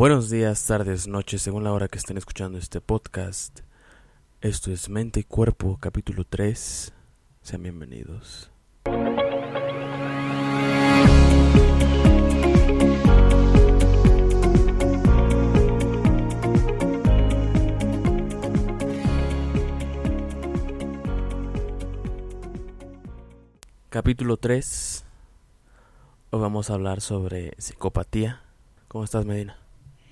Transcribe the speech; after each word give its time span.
Buenos 0.00 0.30
días, 0.30 0.64
tardes, 0.64 1.06
noches, 1.06 1.42
según 1.42 1.62
la 1.62 1.74
hora 1.74 1.86
que 1.86 1.98
estén 1.98 2.16
escuchando 2.16 2.56
este 2.56 2.80
podcast. 2.80 3.60
Esto 4.40 4.72
es 4.72 4.88
Mente 4.88 5.20
y 5.20 5.24
Cuerpo, 5.24 5.76
capítulo 5.78 6.24
3. 6.24 6.94
Sean 7.42 7.62
bienvenidos. 7.62 8.50
Capítulo 23.90 24.38
3. 24.38 25.04
Hoy 26.30 26.40
vamos 26.40 26.70
a 26.70 26.72
hablar 26.72 27.02
sobre 27.02 27.52
psicopatía. 27.58 28.40
¿Cómo 28.88 29.04
estás, 29.04 29.26
Medina? 29.26 29.59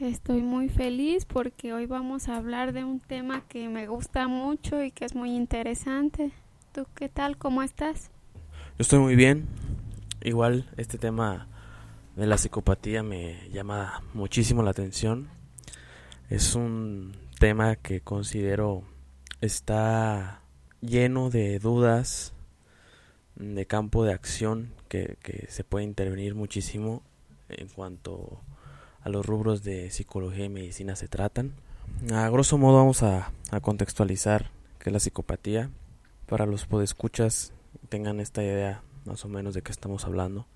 Estoy 0.00 0.42
muy 0.42 0.68
feliz 0.68 1.24
porque 1.24 1.72
hoy 1.72 1.86
vamos 1.86 2.28
a 2.28 2.36
hablar 2.36 2.72
de 2.72 2.84
un 2.84 3.00
tema 3.00 3.42
que 3.48 3.68
me 3.68 3.88
gusta 3.88 4.28
mucho 4.28 4.80
y 4.80 4.92
que 4.92 5.04
es 5.04 5.16
muy 5.16 5.34
interesante. 5.34 6.30
¿Tú 6.72 6.86
qué 6.94 7.08
tal? 7.08 7.36
¿Cómo 7.36 7.64
estás? 7.64 8.12
Yo 8.34 8.82
estoy 8.82 9.00
muy 9.00 9.16
bien. 9.16 9.48
Igual 10.22 10.70
este 10.76 10.98
tema 10.98 11.48
de 12.14 12.28
la 12.28 12.38
psicopatía 12.38 13.02
me 13.02 13.50
llama 13.50 14.04
muchísimo 14.14 14.62
la 14.62 14.70
atención. 14.70 15.30
Es 16.30 16.54
un 16.54 17.16
tema 17.40 17.74
que 17.74 18.00
considero 18.00 18.84
está 19.40 20.42
lleno 20.80 21.28
de 21.28 21.58
dudas, 21.58 22.34
de 23.34 23.66
campo 23.66 24.04
de 24.04 24.12
acción 24.12 24.72
que, 24.88 25.16
que 25.24 25.48
se 25.50 25.64
puede 25.64 25.84
intervenir 25.84 26.36
muchísimo 26.36 27.02
en 27.48 27.66
cuanto 27.66 28.40
a 28.54 28.57
los 29.08 29.26
rubros 29.26 29.62
de 29.62 29.90
psicología 29.90 30.44
y 30.44 30.48
medicina 30.48 30.96
se 30.96 31.08
tratan. 31.08 31.52
A 32.12 32.28
grosso 32.28 32.58
modo 32.58 32.76
vamos 32.76 33.02
a, 33.02 33.32
contextualizar 33.62 34.50
qué 34.78 34.90
es 34.90 34.92
la 34.92 35.00
psicopatía 35.00 35.70
para 36.26 36.46
los 36.46 36.66
podescuchas 36.66 37.52
tengan 37.88 38.20
esta 38.20 38.42
idea 38.42 38.82
más 39.06 39.24
o 39.24 39.28
menos 39.28 39.54
de 39.54 39.62
qué 39.62 39.72
estamos 39.72 40.04
hablando. 40.04 40.46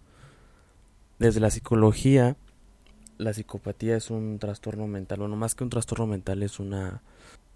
Desde 1.19 1.41
la 1.41 1.51
psicología, 1.51 2.37
la 3.17 3.33
psicopatía 3.33 3.97
es 3.97 4.11
un 4.11 4.39
trastorno 4.39 4.87
mental, 4.87 5.21
bueno, 5.21 5.37
más 5.37 5.55
que 5.55 5.65
un 5.65 5.71
trastorno 5.71 6.07
mental 6.07 6.43
es 6.43 6.61
una 6.61 7.03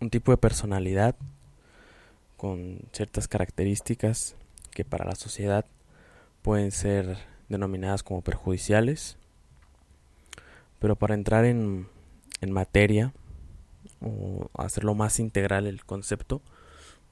un 0.00 0.10
tipo 0.10 0.30
de 0.30 0.36
personalidad 0.36 1.16
con 2.36 2.80
ciertas 2.92 3.28
características 3.28 4.36
que 4.70 4.84
para 4.84 5.06
la 5.06 5.14
sociedad 5.14 5.64
pueden 6.42 6.70
ser 6.70 7.16
denominadas 7.48 8.02
como 8.02 8.20
perjudiciales 8.20 9.16
pero 10.86 10.94
para 10.94 11.14
entrar 11.14 11.44
en, 11.44 11.88
en 12.40 12.52
materia 12.52 13.12
o 14.00 14.48
hacerlo 14.54 14.94
más 14.94 15.18
integral 15.18 15.66
el 15.66 15.84
concepto, 15.84 16.42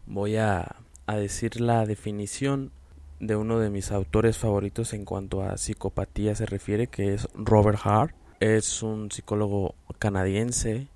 voy 0.07 0.37
a, 0.37 0.77
a 1.07 1.17
decir 1.17 1.61
la 1.61 1.85
definición 1.85 2.71
de 3.19 3.35
uno 3.35 3.59
de 3.59 3.71
mis 3.71 3.91
autores 3.91 4.39
favoritos 4.39 4.93
en 4.93 5.05
cuanto 5.05 5.43
a 5.43 5.57
psicopatía 5.57 6.37
se 6.37 6.47
refiere, 6.47 6.87
que 6.87 7.15
es 7.15 7.27
Robert 7.35 7.81
Hart. 7.83 8.15
Es 8.39 8.81
un 8.85 9.11
psicólogo 9.11 9.75
canadiense 9.99 10.87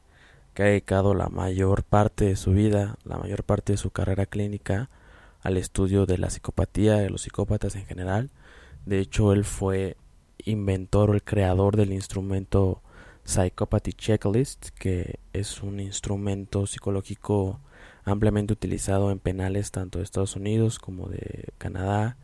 que 0.54 0.62
ha 0.62 0.66
dedicado 0.66 1.14
la 1.14 1.28
mayor 1.28 1.82
parte 1.82 2.26
de 2.26 2.36
su 2.36 2.52
vida, 2.52 2.96
la 3.02 3.18
mayor 3.18 3.42
parte 3.42 3.72
de 3.72 3.78
su 3.78 3.90
carrera 3.90 4.24
clínica 4.24 4.88
al 5.42 5.56
estudio 5.56 6.06
de 6.06 6.18
la 6.18 6.30
psicopatía, 6.30 6.94
de 6.94 7.10
los 7.10 7.22
psicópatas 7.22 7.74
en 7.74 7.86
general. 7.86 8.30
De 8.86 9.00
hecho, 9.00 9.32
él 9.32 9.44
fue 9.44 9.96
inventor 10.48 11.10
o 11.10 11.14
el 11.14 11.22
creador 11.22 11.76
del 11.76 11.92
instrumento 11.92 12.82
Psychopathy 13.24 13.92
Checklist, 13.92 14.70
que 14.70 15.18
es 15.32 15.62
un 15.62 15.80
instrumento 15.80 16.66
psicológico 16.66 17.60
ampliamente 18.04 18.54
utilizado 18.54 19.10
en 19.10 19.18
penales 19.18 19.70
tanto 19.70 19.98
de 19.98 20.04
Estados 20.04 20.34
Unidos 20.34 20.78
como 20.78 21.08
de 21.08 21.52
Canadá, 21.58 22.16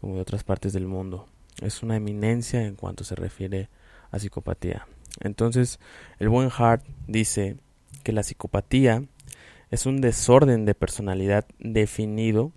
como 0.00 0.16
de 0.16 0.22
otras 0.22 0.42
partes 0.42 0.72
del 0.72 0.86
mundo. 0.86 1.28
Es 1.62 1.82
una 1.82 1.96
eminencia 1.96 2.64
en 2.64 2.74
cuanto 2.74 3.04
se 3.04 3.14
refiere 3.14 3.68
a 4.10 4.18
psicopatía. 4.18 4.86
Entonces, 5.20 5.78
el 6.18 6.28
buen 6.28 6.50
Hart 6.56 6.84
dice 7.06 7.56
que 8.02 8.12
la 8.12 8.22
psicopatía 8.22 9.04
es 9.70 9.86
un 9.86 10.00
desorden 10.00 10.64
de 10.64 10.74
personalidad 10.74 11.46
definido 11.58 12.52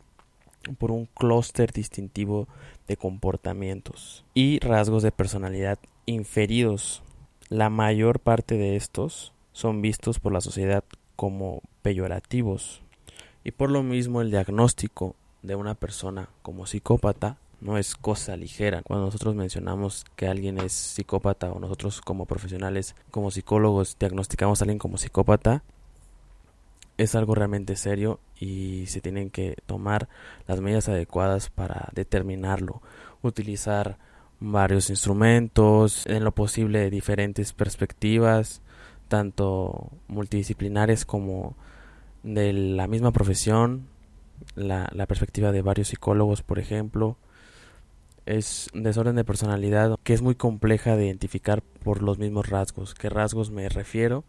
por 0.77 0.91
un 0.91 1.05
clúster 1.05 1.71
distintivo 1.71 2.47
de 2.87 2.97
comportamientos 2.97 4.25
y 4.33 4.59
rasgos 4.59 5.03
de 5.03 5.11
personalidad 5.11 5.79
inferidos. 6.05 7.01
La 7.49 7.69
mayor 7.69 8.19
parte 8.19 8.57
de 8.57 8.75
estos 8.75 9.33
son 9.51 9.81
vistos 9.81 10.19
por 10.19 10.33
la 10.33 10.41
sociedad 10.41 10.83
como 11.15 11.61
peyorativos 11.81 12.81
y 13.43 13.51
por 13.51 13.69
lo 13.69 13.83
mismo 13.83 14.21
el 14.21 14.31
diagnóstico 14.31 15.15
de 15.41 15.55
una 15.55 15.75
persona 15.75 16.29
como 16.41 16.65
psicópata 16.65 17.37
no 17.61 17.77
es 17.77 17.95
cosa 17.95 18.35
ligera. 18.35 18.81
Cuando 18.83 19.05
nosotros 19.05 19.35
mencionamos 19.35 20.05
que 20.15 20.27
alguien 20.27 20.57
es 20.57 20.73
psicópata 20.73 21.51
o 21.51 21.59
nosotros 21.59 22.01
como 22.01 22.25
profesionales, 22.25 22.95
como 23.09 23.31
psicólogos, 23.31 23.95
diagnosticamos 23.99 24.61
a 24.61 24.65
alguien 24.65 24.79
como 24.79 24.97
psicópata, 24.97 25.63
es 26.97 27.15
algo 27.15 27.35
realmente 27.35 27.75
serio 27.75 28.19
y 28.39 28.85
se 28.87 29.01
tienen 29.01 29.29
que 29.29 29.57
tomar 29.65 30.09
las 30.47 30.61
medidas 30.61 30.89
adecuadas 30.89 31.49
para 31.49 31.89
determinarlo. 31.93 32.81
Utilizar 33.21 33.97
varios 34.39 34.89
instrumentos, 34.89 36.05
en 36.07 36.23
lo 36.23 36.33
posible 36.33 36.89
diferentes 36.89 37.53
perspectivas, 37.53 38.61
tanto 39.07 39.91
multidisciplinares 40.07 41.05
como 41.05 41.55
de 42.23 42.53
la 42.53 42.87
misma 42.87 43.11
profesión, 43.11 43.87
la, 44.55 44.89
la 44.93 45.05
perspectiva 45.05 45.51
de 45.51 45.61
varios 45.61 45.89
psicólogos, 45.89 46.41
por 46.41 46.59
ejemplo. 46.59 47.17
Es 48.25 48.69
desorden 48.73 49.15
de 49.15 49.25
personalidad 49.25 49.97
que 50.03 50.13
es 50.13 50.21
muy 50.21 50.35
compleja 50.35 50.95
de 50.95 51.05
identificar 51.07 51.61
por 51.61 52.01
los 52.01 52.19
mismos 52.19 52.49
rasgos. 52.49 52.93
¿Qué 52.93 53.09
rasgos 53.09 53.51
me 53.51 53.67
refiero? 53.67 54.23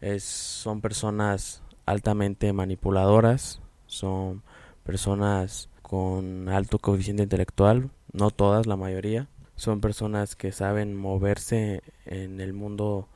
Es, 0.00 0.24
son 0.24 0.80
personas 0.80 1.61
altamente 1.86 2.52
manipuladoras, 2.52 3.60
son 3.86 4.42
personas 4.84 5.68
con 5.82 6.48
alto 6.48 6.78
coeficiente 6.78 7.22
intelectual, 7.22 7.90
no 8.12 8.30
todas, 8.30 8.66
la 8.66 8.76
mayoría, 8.76 9.28
son 9.56 9.80
personas 9.80 10.34
que 10.34 10.52
saben 10.52 10.96
moverse 10.96 11.82
en 12.06 12.40
el 12.40 12.52
mundo 12.52 13.08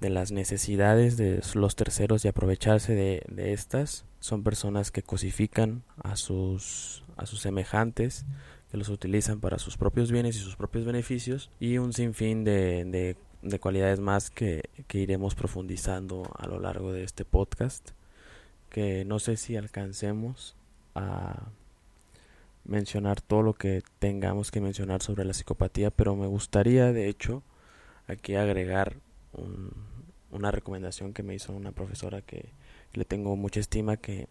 de 0.00 0.10
las 0.10 0.32
necesidades 0.32 1.16
de 1.16 1.40
los 1.54 1.76
terceros 1.76 2.24
y 2.24 2.28
aprovecharse 2.28 2.94
de, 2.94 3.22
de 3.28 3.52
estas, 3.52 4.04
son 4.20 4.42
personas 4.42 4.90
que 4.90 5.02
cosifican 5.02 5.82
a 6.02 6.16
sus, 6.16 7.04
a 7.16 7.26
sus 7.26 7.40
semejantes, 7.40 8.26
que 8.70 8.76
los 8.76 8.88
utilizan 8.88 9.40
para 9.40 9.58
sus 9.58 9.76
propios 9.76 10.10
bienes 10.10 10.36
y 10.36 10.40
sus 10.40 10.56
propios 10.56 10.84
beneficios, 10.84 11.50
y 11.60 11.78
un 11.78 11.92
sinfín 11.92 12.44
de, 12.44 12.84
de, 12.84 13.16
de 13.42 13.60
cualidades 13.60 14.00
más 14.00 14.30
que, 14.30 14.68
que 14.88 14.98
iremos 14.98 15.34
profundizando 15.34 16.24
a 16.36 16.48
lo 16.48 16.58
largo 16.58 16.92
de 16.92 17.04
este 17.04 17.24
podcast 17.24 17.92
que 18.74 19.04
no 19.04 19.20
sé 19.20 19.36
si 19.36 19.56
alcancemos 19.56 20.56
a 20.96 21.44
mencionar 22.64 23.20
todo 23.20 23.40
lo 23.42 23.54
que 23.54 23.84
tengamos 24.00 24.50
que 24.50 24.60
mencionar 24.60 25.00
sobre 25.00 25.24
la 25.24 25.32
psicopatía, 25.32 25.92
pero 25.92 26.16
me 26.16 26.26
gustaría 26.26 26.92
de 26.92 27.08
hecho 27.08 27.44
aquí 28.08 28.34
agregar 28.34 28.96
una 30.32 30.50
recomendación 30.50 31.12
que 31.12 31.22
me 31.22 31.36
hizo 31.36 31.52
una 31.52 31.70
profesora 31.70 32.20
que, 32.20 32.48
le 32.94 33.04
tengo 33.04 33.36
mucha 33.36 33.60
estima, 33.60 33.96
que, 33.96 34.26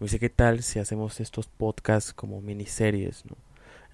me 0.00 0.06
dice 0.06 0.18
qué 0.18 0.28
tal 0.28 0.64
si 0.64 0.80
hacemos 0.80 1.20
estos 1.20 1.46
podcasts 1.46 2.12
como 2.12 2.40
miniseries, 2.40 3.24
¿no? 3.26 3.36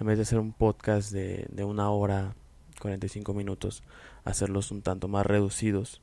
En 0.01 0.07
vez 0.07 0.17
de 0.17 0.23
hacer 0.23 0.39
un 0.39 0.55
podcast 0.55 1.13
de, 1.13 1.47
de 1.51 1.65
una 1.65 1.91
hora, 1.91 2.35
45 2.81 3.35
minutos, 3.35 3.83
hacerlos 4.25 4.71
un 4.71 4.81
tanto 4.81 5.09
más 5.09 5.27
reducidos 5.27 6.01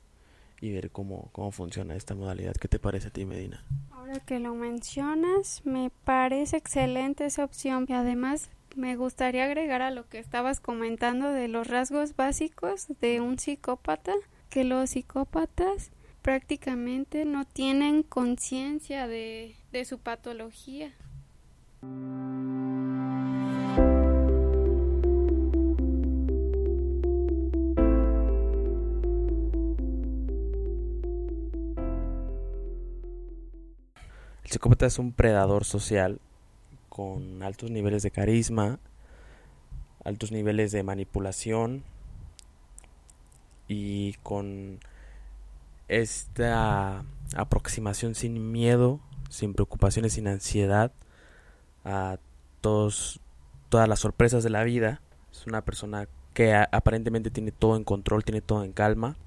y 0.62 0.72
ver 0.72 0.92
cómo, 0.92 1.30
cómo 1.32 1.52
funciona 1.52 1.96
esta 1.96 2.16
modalidad. 2.16 2.56
¿Qué 2.56 2.68
te 2.68 2.80
parece 2.80 3.10
a 3.10 3.12
ti, 3.12 3.26
Medina? 3.26 3.64
Ahora 3.92 4.20
que 4.20 4.40
lo 4.40 4.56
mencionas, 4.56 5.62
me 5.66 5.92
parece 6.04 6.58
excelente 6.58 7.26
esa 7.26 7.44
opción 7.44 7.86
y 7.88 7.94
además 7.94 8.50
me 8.76 8.96
gustaría 8.96 9.46
agregar 9.46 9.82
a 9.82 9.92
lo 9.92 10.08
que 10.08 10.20
estabas 10.20 10.60
comentando 10.60 11.32
de 11.32 11.48
los 11.48 11.68
rasgos 11.68 12.16
básicos 12.16 12.88
de 13.02 13.22
un 13.22 13.40
psicópata, 13.40 14.14
que 14.50 14.64
los 14.64 14.92
psicópatas 14.92 15.92
prácticamente 16.22 17.26
no 17.26 17.46
tienen 17.46 18.04
conciencia 18.04 19.08
de, 19.08 19.56
de 19.72 19.86
su 19.86 20.00
patología. 20.00 20.94
El 34.48 34.54
psicópata 34.54 34.86
es 34.86 34.98
un 34.98 35.12
predador 35.12 35.66
social 35.66 36.22
con 36.88 37.44
altos 37.44 37.70
niveles 37.70 38.02
de 38.02 38.12
carisma, 38.12 38.80
altos 40.06 40.32
niveles 40.32 40.72
de 40.72 40.84
manipulación 40.84 41.84
y 43.68 44.14
con 44.24 44.80
esta 45.90 47.04
aproximación 47.36 48.16
sin 48.16 48.54
miedo, 48.54 49.02
sin 49.30 49.54
preocupaciones, 49.54 50.14
sin 50.14 50.30
ansiedad 50.30 50.94
a 51.84 52.18
todos, 52.62 53.20
todas 53.68 53.90
las 53.90 54.00
sorpresas 54.00 54.46
de 54.46 54.50
la 54.50 54.64
vida. 54.64 55.02
Es 55.30 55.46
una 55.46 55.66
persona 55.66 56.08
que 56.34 56.56
aparentemente 56.56 57.32
tiene 57.32 57.52
todo 57.52 57.76
en 57.76 57.84
control, 57.84 58.24
tiene 58.24 58.40
todo 58.40 58.64
en 58.64 58.72
calma 58.72 59.18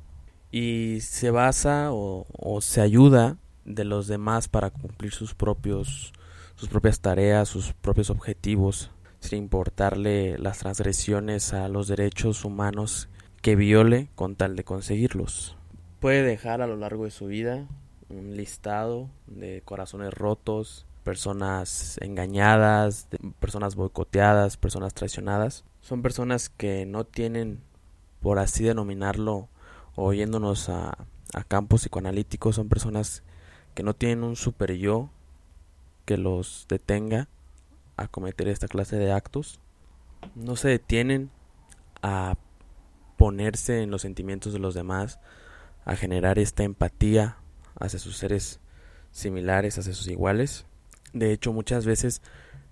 y 0.51 1.03
se 1.03 1.31
basa 1.31 1.93
o, 1.93 2.27
o 2.39 2.63
se 2.63 2.81
ayuda 2.81 3.37
de 3.75 3.85
los 3.85 4.07
demás 4.07 4.49
para 4.49 4.71
cumplir 4.71 5.13
sus 5.13 5.35
propios 5.35 6.13
sus 6.61 6.69
propias 6.69 7.01
tareas, 7.01 7.49
sus 7.49 7.73
propios 7.73 8.11
objetivos, 8.11 8.91
sin 9.21 9.39
importarle 9.45 10.37
las 10.37 10.59
transgresiones 10.59 11.55
a 11.55 11.69
los 11.69 11.89
derechos 11.89 12.45
humanos 12.45 13.09
que 13.41 13.57
viole 13.57 14.11
con 14.15 14.37
tal 14.37 14.57
de 14.57 14.65
conseguirlos. 14.65 15.57
Puede 16.01 16.23
dejar 16.23 16.61
a 16.61 16.67
lo 16.67 16.77
largo 16.77 17.05
de 17.05 17.13
su 17.13 17.27
vida 17.27 17.67
un 18.11 18.37
listado 18.37 19.09
de 19.27 19.63
corazones 19.65 20.13
rotos, 20.13 20.85
personas 21.03 21.97
engañadas, 22.03 23.09
personas 23.39 23.75
boicoteadas, 23.75 24.59
personas 24.59 24.93
traicionadas. 24.93 25.65
Son 25.81 26.03
personas 26.03 26.51
que 26.51 26.85
no 26.85 27.05
tienen, 27.05 27.63
por 28.21 28.39
así 28.39 28.65
denominarlo, 28.65 29.49
oyéndonos 29.95 30.69
a, 30.69 31.07
a 31.33 31.45
campos 31.45 31.81
psicoanalíticos, 31.83 32.57
son 32.57 32.69
personas 32.69 33.23
que 33.75 33.83
no 33.83 33.95
tienen 33.95 34.25
un 34.25 34.37
super 34.37 34.73
yo 34.73 35.11
que 36.05 36.17
los 36.17 36.67
detenga 36.69 37.29
a 37.97 38.09
cometer 38.09 38.49
esta 38.49 38.69
clase 38.69 38.97
de 38.97 39.13
actos. 39.13 39.61
No 40.35 40.57
se 40.57 40.69
detienen 40.69 41.31
a 42.03 42.37
ponerse 43.17 43.83
en 43.83 43.91
los 43.91 44.03
sentimientos 44.03 44.53
de 44.53 44.59
los 44.59 44.75
demás, 44.75 45.21
a 45.85 45.97
generar 45.97 46.39
esta 46.39 46.63
empatía 46.63 47.37
hacia 47.79 47.99
sus 47.99 48.17
seres 48.17 48.61
similares, 49.11 49.79
hacia 49.79 49.93
sus 49.93 50.09
iguales. 50.09 50.67
De 51.13 51.33
hecho, 51.33 51.53
muchas 51.53 51.85
veces 51.85 52.23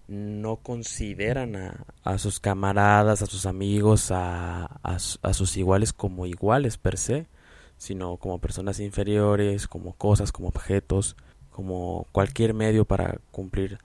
no 0.07 0.57
consideran 0.57 1.85
a, 2.03 2.19
sus 2.19 2.41
camaradas, 2.41 3.21
a 3.21 3.27
sus 3.27 3.45
amigos, 3.45 4.11
a, 4.11 4.81
a 4.83 4.99
sus 5.35 5.57
iguales 5.57 5.93
como 5.93 6.25
iguales 6.25 6.79
per 6.79 6.97
se, 6.97 7.29
sino 7.79 8.19
como 8.19 8.39
personas 8.39 8.81
inferiores, 8.81 9.67
como 9.67 9.95
cosas, 9.95 10.33
como 10.33 10.49
objetos 10.49 11.17
como 11.59 12.07
cualquier 12.13 12.55
medio 12.55 12.85
para 12.85 13.19
cumplir 13.33 13.81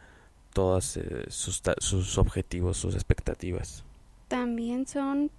todos 0.53 0.95
eh, 0.97 1.25
sus, 1.29 1.59
sus 1.79 2.19
objetivos, 2.19 2.77
sus 2.77 2.93
expectativas. 2.93 3.83
También 4.27 4.85
son 4.85 5.31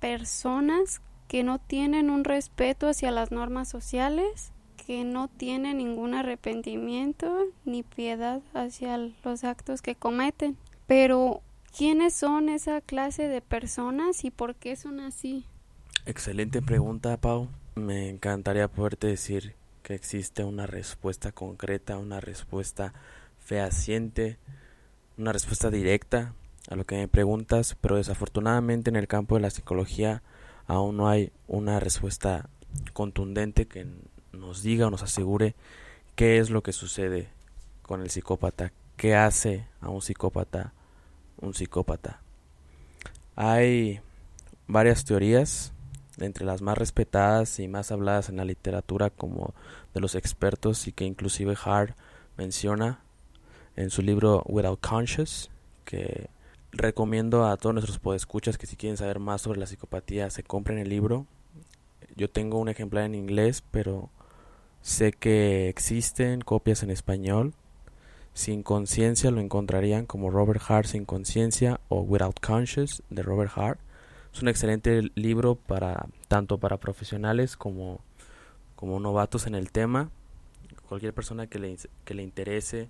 personas 0.00 1.02
que 1.28 1.44
no 1.44 1.58
tienen 1.58 2.08
un 2.08 2.24
respeto 2.24 2.88
hacia 2.88 3.10
las 3.10 3.32
normas 3.32 3.68
sociales, 3.68 4.50
que 4.86 5.04
no 5.04 5.28
tienen 5.28 5.76
ningún 5.76 6.14
arrepentimiento 6.14 7.36
ni 7.66 7.82
piedad 7.82 8.40
hacia 8.54 8.96
los 8.96 9.44
actos 9.44 9.82
que 9.82 9.94
cometen. 9.94 10.56
Pero, 10.86 11.42
¿quiénes 11.76 12.14
son 12.14 12.48
esa 12.48 12.80
clase 12.80 13.28
de 13.28 13.42
personas 13.42 14.24
y 14.24 14.30
por 14.30 14.54
qué 14.54 14.76
son 14.76 15.00
así? 15.00 15.44
Excelente 16.06 16.62
pregunta, 16.62 17.18
Pau. 17.18 17.48
Me 17.74 18.08
encantaría 18.08 18.68
poderte 18.68 19.08
decir 19.08 19.54
que 19.82 19.94
existe 19.94 20.44
una 20.44 20.66
respuesta 20.66 21.32
concreta, 21.32 21.98
una 21.98 22.20
respuesta 22.20 22.94
fehaciente, 23.40 24.38
una 25.18 25.32
respuesta 25.32 25.70
directa 25.70 26.34
a 26.70 26.76
lo 26.76 26.84
que 26.84 26.96
me 26.96 27.08
preguntas, 27.08 27.76
pero 27.80 27.96
desafortunadamente 27.96 28.90
en 28.90 28.96
el 28.96 29.08
campo 29.08 29.34
de 29.34 29.42
la 29.42 29.50
psicología 29.50 30.22
aún 30.66 30.96
no 30.96 31.08
hay 31.08 31.32
una 31.48 31.80
respuesta 31.80 32.48
contundente 32.92 33.66
que 33.66 33.86
nos 34.32 34.62
diga 34.62 34.86
o 34.86 34.90
nos 34.90 35.02
asegure 35.02 35.54
qué 36.14 36.38
es 36.38 36.50
lo 36.50 36.62
que 36.62 36.72
sucede 36.72 37.28
con 37.82 38.00
el 38.00 38.10
psicópata, 38.10 38.72
qué 38.96 39.14
hace 39.14 39.66
a 39.80 39.88
un 39.90 40.00
psicópata 40.00 40.72
un 41.44 41.54
psicópata. 41.54 42.20
Hay 43.36 44.00
varias 44.66 45.04
teorías 45.04 45.73
entre 46.18 46.44
las 46.44 46.62
más 46.62 46.78
respetadas 46.78 47.58
y 47.58 47.68
más 47.68 47.92
habladas 47.92 48.28
en 48.28 48.36
la 48.36 48.44
literatura 48.44 49.10
como 49.10 49.54
de 49.94 50.00
los 50.00 50.14
expertos 50.14 50.86
y 50.86 50.92
que 50.92 51.04
inclusive 51.04 51.56
Hart 51.64 51.96
menciona 52.36 53.00
en 53.76 53.90
su 53.90 54.02
libro 54.02 54.42
Without 54.46 54.80
Conscious, 54.80 55.50
que 55.84 56.28
recomiendo 56.72 57.46
a 57.46 57.56
todos 57.56 57.74
nuestros 57.74 57.98
podescuchas 57.98 58.58
que 58.58 58.66
si 58.66 58.76
quieren 58.76 58.96
saber 58.96 59.18
más 59.18 59.42
sobre 59.42 59.60
la 59.60 59.66
psicopatía 59.66 60.30
se 60.30 60.42
compren 60.42 60.78
el 60.78 60.88
libro. 60.88 61.26
Yo 62.16 62.30
tengo 62.30 62.58
un 62.58 62.68
ejemplar 62.68 63.04
en 63.04 63.14
inglés, 63.14 63.62
pero 63.70 64.10
sé 64.80 65.12
que 65.12 65.68
existen 65.68 66.40
copias 66.40 66.82
en 66.82 66.90
español. 66.90 67.54
Sin 68.34 68.62
conciencia 68.62 69.30
lo 69.30 69.40
encontrarían 69.40 70.06
como 70.06 70.30
Robert 70.30 70.62
Hart 70.68 70.86
sin 70.86 71.04
conciencia 71.04 71.80
o 71.88 72.00
Without 72.00 72.40
Conscious 72.40 73.02
de 73.10 73.22
Robert 73.22 73.52
Hart. 73.56 73.80
Es 74.34 74.42
un 74.42 74.48
excelente 74.48 75.12
libro 75.14 75.54
para 75.54 76.08
tanto 76.26 76.58
para 76.58 76.78
profesionales 76.78 77.56
como, 77.56 78.00
como 78.74 78.98
novatos 78.98 79.46
en 79.46 79.54
el 79.54 79.70
tema. 79.70 80.10
Cualquier 80.88 81.14
persona 81.14 81.46
que 81.46 81.60
le, 81.60 81.76
que 82.04 82.14
le 82.14 82.24
interese, 82.24 82.88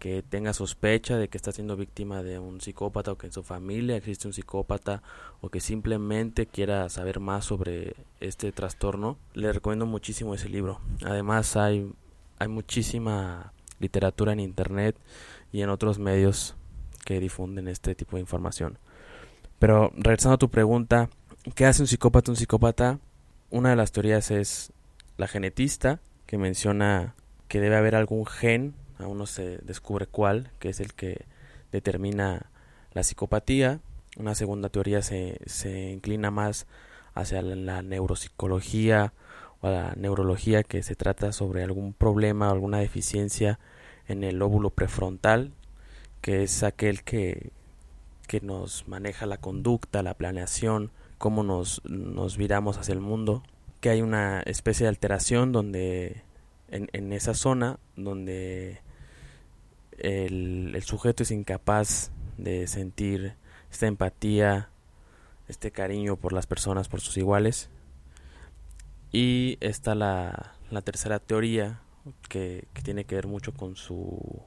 que 0.00 0.24
tenga 0.24 0.52
sospecha 0.52 1.18
de 1.18 1.28
que 1.28 1.36
está 1.36 1.52
siendo 1.52 1.76
víctima 1.76 2.24
de 2.24 2.40
un 2.40 2.60
psicópata 2.60 3.12
o 3.12 3.16
que 3.16 3.28
en 3.28 3.32
su 3.32 3.44
familia 3.44 3.96
existe 3.96 4.26
un 4.26 4.34
psicópata 4.34 5.04
o 5.40 5.50
que 5.50 5.60
simplemente 5.60 6.46
quiera 6.46 6.88
saber 6.88 7.20
más 7.20 7.44
sobre 7.44 7.94
este 8.18 8.50
trastorno, 8.50 9.18
le 9.34 9.52
recomiendo 9.52 9.86
muchísimo 9.86 10.34
ese 10.34 10.48
libro. 10.48 10.80
Además 11.04 11.56
hay, 11.56 11.92
hay 12.40 12.48
muchísima 12.48 13.52
literatura 13.78 14.32
en 14.32 14.40
internet 14.40 14.96
y 15.52 15.62
en 15.62 15.70
otros 15.70 16.00
medios 16.00 16.56
que 17.04 17.20
difunden 17.20 17.68
este 17.68 17.94
tipo 17.94 18.16
de 18.16 18.22
información. 18.22 18.80
Pero 19.58 19.90
regresando 19.96 20.34
a 20.34 20.38
tu 20.38 20.50
pregunta, 20.50 21.08
¿qué 21.54 21.66
hace 21.66 21.82
un 21.82 21.88
psicópata? 21.88 22.30
Un 22.30 22.36
psicópata, 22.36 22.98
una 23.50 23.70
de 23.70 23.76
las 23.76 23.92
teorías 23.92 24.30
es 24.30 24.72
la 25.16 25.28
genetista, 25.28 26.00
que 26.26 26.38
menciona 26.38 27.14
que 27.48 27.60
debe 27.60 27.76
haber 27.76 27.94
algún 27.94 28.26
gen, 28.26 28.74
aún 28.98 29.18
no 29.18 29.26
se 29.26 29.58
descubre 29.58 30.06
cuál, 30.06 30.50
que 30.58 30.68
es 30.68 30.80
el 30.80 30.94
que 30.94 31.24
determina 31.72 32.50
la 32.92 33.02
psicopatía. 33.02 33.80
Una 34.16 34.34
segunda 34.34 34.68
teoría 34.68 35.02
se, 35.02 35.38
se 35.46 35.90
inclina 35.90 36.30
más 36.30 36.66
hacia 37.14 37.40
la 37.42 37.82
neuropsicología 37.82 39.12
o 39.60 39.70
la 39.70 39.94
neurología, 39.96 40.62
que 40.62 40.82
se 40.82 40.96
trata 40.96 41.32
sobre 41.32 41.62
algún 41.62 41.94
problema 41.94 42.50
alguna 42.50 42.78
deficiencia 42.78 43.58
en 44.06 44.22
el 44.22 44.38
lóbulo 44.38 44.70
prefrontal, 44.70 45.52
que 46.20 46.42
es 46.42 46.62
aquel 46.62 47.02
que 47.02 47.52
que 48.26 48.40
nos 48.40 48.86
maneja 48.88 49.26
la 49.26 49.38
conducta, 49.38 50.02
la 50.02 50.14
planeación, 50.14 50.90
cómo 51.18 51.42
nos, 51.42 51.82
nos 51.84 52.36
viramos 52.36 52.78
hacia 52.78 52.92
el 52.92 53.00
mundo, 53.00 53.42
que 53.80 53.90
hay 53.90 54.02
una 54.02 54.40
especie 54.40 54.84
de 54.84 54.88
alteración 54.88 55.52
donde 55.52 56.22
en, 56.68 56.88
en 56.92 57.12
esa 57.12 57.34
zona 57.34 57.78
donde 57.96 58.80
el, 59.98 60.72
el, 60.74 60.82
sujeto 60.82 61.22
es 61.22 61.30
incapaz 61.30 62.10
de 62.36 62.66
sentir 62.66 63.34
esta 63.70 63.86
empatía, 63.86 64.70
este 65.48 65.70
cariño 65.70 66.16
por 66.16 66.32
las 66.32 66.46
personas, 66.46 66.88
por 66.88 67.00
sus 67.00 67.16
iguales. 67.16 67.70
Y 69.12 69.56
está 69.60 69.94
la, 69.94 70.54
la 70.70 70.82
tercera 70.82 71.18
teoría 71.18 71.80
que, 72.28 72.66
que 72.74 72.82
tiene 72.82 73.04
que 73.04 73.14
ver 73.14 73.26
mucho 73.26 73.54
con 73.54 73.76
su, 73.76 74.42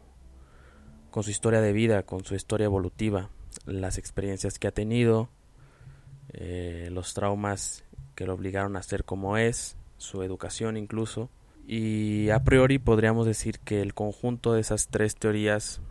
con 1.10 1.24
su 1.24 1.32
historia 1.32 1.62
de 1.62 1.74
vida, 1.74 2.04
con 2.04 2.26
su 2.26 2.36
historia 2.36 2.66
evolutiva 2.66 3.30
las 3.66 3.98
experiencias 3.98 4.60
que 4.60 4.68
ha 4.68 4.72
tenido, 4.72 5.30
eh, 6.34 6.90
los 6.92 7.14
traumas 7.14 7.84
que 8.16 8.26
lo 8.26 8.34
obligaron 8.34 8.76
a 8.76 8.84
ser 8.84 9.04
como 9.04 9.38
es, 9.38 9.76
su 9.98 10.24
educación 10.24 10.78
incluso. 10.78 11.30
Y 11.68 12.30
a 12.32 12.44
priori 12.44 12.80
podríamos 12.80 13.28
decir 13.28 13.60
que 13.60 13.82
el 13.82 13.94
conjunto 13.94 14.54
de 14.54 14.62
esas 14.62 14.88
tres 14.88 15.16
teorías 15.16 15.82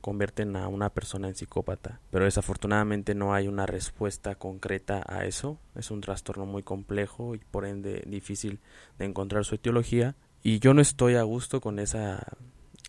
convierten 0.00 0.56
a 0.56 0.68
una 0.68 0.90
persona 0.90 1.28
en 1.28 1.34
psicópata. 1.34 2.00
Pero 2.10 2.24
desafortunadamente 2.24 3.14
no 3.14 3.34
hay 3.34 3.48
una 3.48 3.66
respuesta 3.66 4.34
concreta 4.34 5.04
a 5.06 5.24
eso. 5.26 5.58
Es 5.76 5.90
un 5.90 6.00
trastorno 6.00 6.46
muy 6.46 6.62
complejo 6.62 7.34
y 7.34 7.38
por 7.38 7.66
ende 7.66 8.02
difícil 8.06 8.60
de 8.98 9.04
encontrar 9.04 9.44
su 9.44 9.54
etiología. 9.54 10.16
Y 10.42 10.58
yo 10.58 10.74
no 10.74 10.80
estoy 10.80 11.16
a 11.16 11.22
gusto 11.22 11.60
con 11.60 11.78
esa 11.78 12.26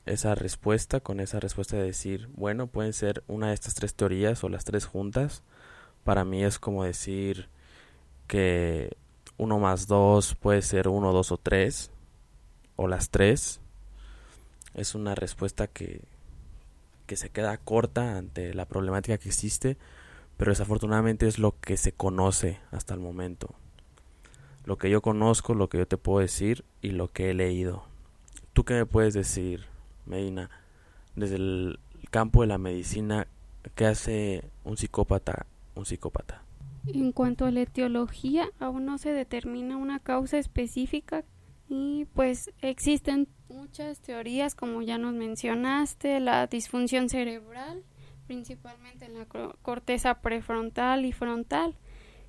esa 0.05 0.35
respuesta, 0.35 0.99
con 0.99 1.19
esa 1.19 1.39
respuesta 1.39 1.77
de 1.77 1.83
decir, 1.83 2.27
bueno, 2.33 2.67
pueden 2.67 2.93
ser 2.93 3.23
una 3.27 3.49
de 3.49 3.53
estas 3.53 3.75
tres 3.75 3.93
teorías 3.93 4.43
o 4.43 4.49
las 4.49 4.65
tres 4.65 4.85
juntas. 4.85 5.43
Para 6.03 6.25
mí 6.25 6.43
es 6.43 6.59
como 6.59 6.83
decir 6.83 7.49
que 8.27 8.97
uno 9.37 9.59
más 9.59 9.87
dos 9.87 10.35
puede 10.35 10.61
ser 10.61 10.87
uno, 10.87 11.11
dos 11.13 11.31
o 11.31 11.37
tres, 11.37 11.91
o 12.75 12.87
las 12.87 13.09
tres. 13.09 13.59
Es 14.73 14.95
una 14.95 15.15
respuesta 15.15 15.67
que, 15.67 16.01
que 17.05 17.17
se 17.17 17.29
queda 17.29 17.57
corta 17.57 18.17
ante 18.17 18.53
la 18.53 18.65
problemática 18.65 19.17
que 19.17 19.29
existe, 19.29 19.77
pero 20.37 20.51
desafortunadamente 20.51 21.27
es 21.27 21.37
lo 21.37 21.59
que 21.59 21.77
se 21.77 21.91
conoce 21.91 22.59
hasta 22.71 22.93
el 22.93 22.99
momento. 22.99 23.53
lo 24.65 24.77
que 24.77 24.89
yo 24.89 25.01
conozco, 25.01 25.53
lo 25.53 25.69
que 25.69 25.79
yo 25.79 25.87
te 25.87 25.97
puedo 25.97 26.19
decir 26.19 26.63
y 26.81 26.91
lo 26.91 27.11
que 27.11 27.29
he 27.29 27.33
leído. 27.33 27.83
¿Tú 28.53 28.63
qué 28.63 28.73
me 28.75 28.85
puedes 28.85 29.13
decir, 29.13 29.65
Medina, 30.05 30.49
desde 31.15 31.35
el 31.35 31.79
campo 32.09 32.41
de 32.41 32.47
la 32.47 32.57
medicina, 32.57 33.27
qué 33.75 33.85
hace 33.85 34.43
un 34.63 34.77
psicópata 34.77 35.45
un 35.75 35.85
psicópata? 35.85 36.43
En 36.87 37.11
cuanto 37.11 37.45
a 37.45 37.51
la 37.51 37.61
etiología, 37.61 38.49
aún 38.59 38.85
no 38.85 38.97
se 38.97 39.11
determina 39.11 39.77
una 39.77 39.99
causa 39.99 40.37
específica 40.37 41.23
y 41.69 42.05
pues 42.13 42.51
existen 42.61 43.27
muchas 43.49 43.99
teorías, 43.99 44.55
como 44.55 44.81
ya 44.81 44.97
nos 44.97 45.13
mencionaste, 45.13 46.19
la 46.19 46.47
disfunción 46.47 47.07
cerebral, 47.09 47.83
principalmente 48.27 49.05
en 49.05 49.17
la 49.17 49.25
corteza 49.25 50.21
prefrontal 50.21 51.05
y 51.05 51.11
frontal, 51.11 51.75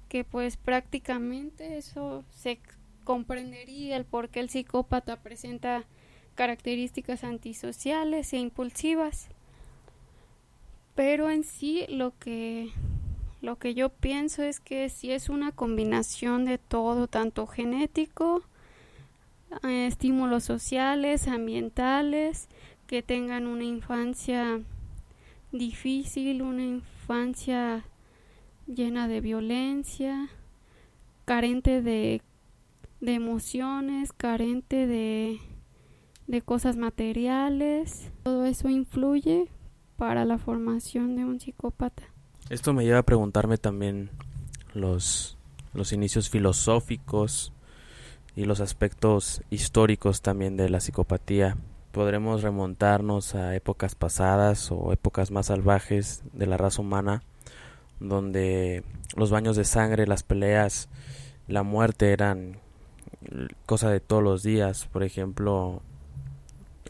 que 0.09 0.25
pues 0.25 0.57
prácticamente 0.57 1.79
eso 1.79 2.25
se 2.31 2.61
comprendería 3.05 3.97
el 3.97 4.05
por 4.05 4.29
qué 4.29 4.41
el 4.41 4.51
psicópata 4.51 5.23
presenta 5.23 5.87
características 6.35 7.25
antisociales 7.25 8.33
e 8.33 8.39
impulsivas. 8.39 9.29
Pero 10.95 11.31
en 11.31 11.45
sí 11.45 11.87
lo 11.89 12.13
que 12.19 12.71
lo 13.43 13.57
que 13.59 13.75
yo 13.75 13.89
pienso 13.89 14.45
es 14.45 14.61
que 14.61 14.89
si 14.89 15.11
es 15.11 15.29
una 15.29 15.51
combinación 15.51 16.45
de 16.45 16.59
todo, 16.59 17.09
tanto 17.09 17.49
genético, 17.49 18.45
eh, 19.65 19.89
estímulos 19.89 20.45
sociales, 20.45 21.27
ambientales, 21.27 22.49
que 22.87 23.03
tengan 23.03 23.49
una 23.49 23.65
infancia 23.65 24.61
difícil, 25.51 26.43
una 26.43 26.63
infancia 26.63 27.85
llena 28.69 29.09
de 29.09 29.21
violencia, 29.21 30.29
carente 31.25 31.83
de, 31.83 32.23
de 33.01 33.15
emociones, 33.15 34.13
carente 34.13 34.87
de, 34.87 35.41
de 36.27 36.43
cosas 36.43 36.77
materiales. 36.77 38.11
Todo 38.23 38.45
eso 38.45 38.69
influye 38.69 39.49
para 39.97 40.25
la 40.25 40.39
formación 40.39 41.17
de 41.17 41.25
un 41.25 41.41
psicópata. 41.41 42.03
Esto 42.51 42.73
me 42.73 42.85
lleva 42.85 42.99
a 42.99 43.05
preguntarme 43.05 43.57
también 43.57 44.11
los, 44.75 45.39
los 45.75 45.93
inicios 45.93 46.29
filosóficos 46.29 47.53
y 48.35 48.45
los 48.45 48.61
aspectos 48.61 49.43
históricos 49.51 50.23
también 50.23 50.57
de 50.57 50.69
la 50.69 50.81
psicopatía. 50.81 51.57
Podremos 51.93 52.43
remontarnos 52.43 53.35
a 53.35 53.55
épocas 53.55 53.95
pasadas 53.95 54.73
o 54.73 54.93
épocas 54.93 55.31
más 55.31 55.47
salvajes 55.47 56.23
de 56.33 56.47
la 56.47 56.57
raza 56.57 56.81
humana, 56.81 57.23
donde 58.01 58.83
los 59.15 59.31
baños 59.31 59.57
de 59.57 59.65
sangre, 59.65 60.07
las 60.07 60.23
peleas, 60.23 60.89
la 61.49 61.63
muerte 61.63 62.13
eran 62.13 62.59
cosa 63.67 63.91
de 63.91 64.01
todos 64.01 64.23
los 64.23 64.43
días. 64.43 64.89
Por 64.91 65.03
ejemplo, 65.03 65.83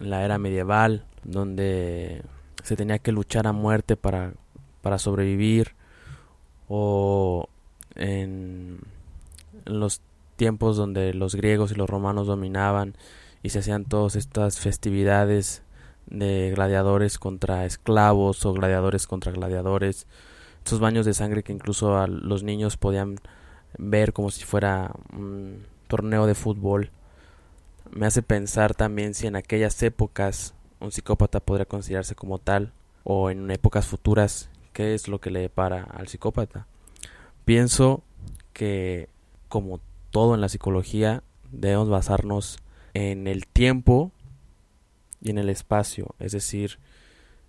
la 0.03 0.25
era 0.25 0.39
medieval, 0.39 1.05
donde 1.25 2.23
se 2.63 2.77
tenía 2.77 2.99
que 2.99 3.13
luchar 3.13 3.47
a 3.47 3.53
muerte 3.53 3.97
para, 3.97 4.35
para 4.83 4.99
sobrevivir, 4.99 5.75
o 6.69 7.49
en 7.95 8.81
los 9.65 10.01
tiempos 10.37 10.77
donde 10.77 11.15
los 11.15 11.35
griegos 11.35 11.73
y 11.73 11.75
los 11.75 11.89
romanos 11.89 12.27
dominaban 12.27 12.97
y 13.43 13.51
se 13.51 13.59
hacían 13.59 13.85
todas 13.85 14.17
estas 14.17 14.59
festividades 14.59 15.63
de 16.07 16.53
gladiadores 16.55 17.19
contra 17.19 17.65
esclavos 17.65 18.45
o 18.45 18.53
gladiadores 18.53 19.07
contra 19.07 19.33
gladiadores, 19.33 20.07
estos 20.59 20.81
baños 20.81 21.07
de 21.07 21.15
sangre 21.15 21.43
que 21.43 21.53
incluso 21.53 21.97
a 21.97 22.07
los 22.07 22.43
niños 22.43 22.77
podían 22.77 23.17
ver 23.79 24.13
como 24.13 24.31
si 24.31 24.45
fuera 24.45 24.93
un 25.13 25.67
torneo 25.89 26.27
de 26.27 26.35
fútbol. 26.35 26.91
Me 27.93 28.07
hace 28.07 28.23
pensar 28.23 28.75
también 28.75 29.13
si 29.13 29.27
en 29.27 29.37
aquellas 29.37 29.83
épocas 29.83 30.55
un 30.81 30.93
psicópata 30.93 31.41
podría 31.41 31.67
considerarse 31.67 32.15
como 32.15 32.39
tal 32.39 32.73
o 33.05 33.31
en 33.31 33.51
épocas 33.51 33.87
futuras 33.87 34.49
qué 34.73 34.95
es 34.95 35.09
lo 35.09 35.21
que 35.21 35.31
le 35.31 35.41
depara 35.41 35.85
al 35.85 36.09
psicópata. 36.09 36.67
Pienso 37.45 38.03
que 38.55 39.11
como 39.49 39.81
todo 40.11 40.35
en 40.35 40.41
la 40.41 40.49
psicología 40.49 41.23
debemos 41.51 41.91
basarnos 41.91 42.59
en 42.95 43.27
el 43.27 43.47
tiempo 43.47 44.11
y 45.21 45.31
en 45.31 45.39
el 45.39 45.51
espacio, 45.51 46.15
es 46.19 46.33
decir, 46.33 46.79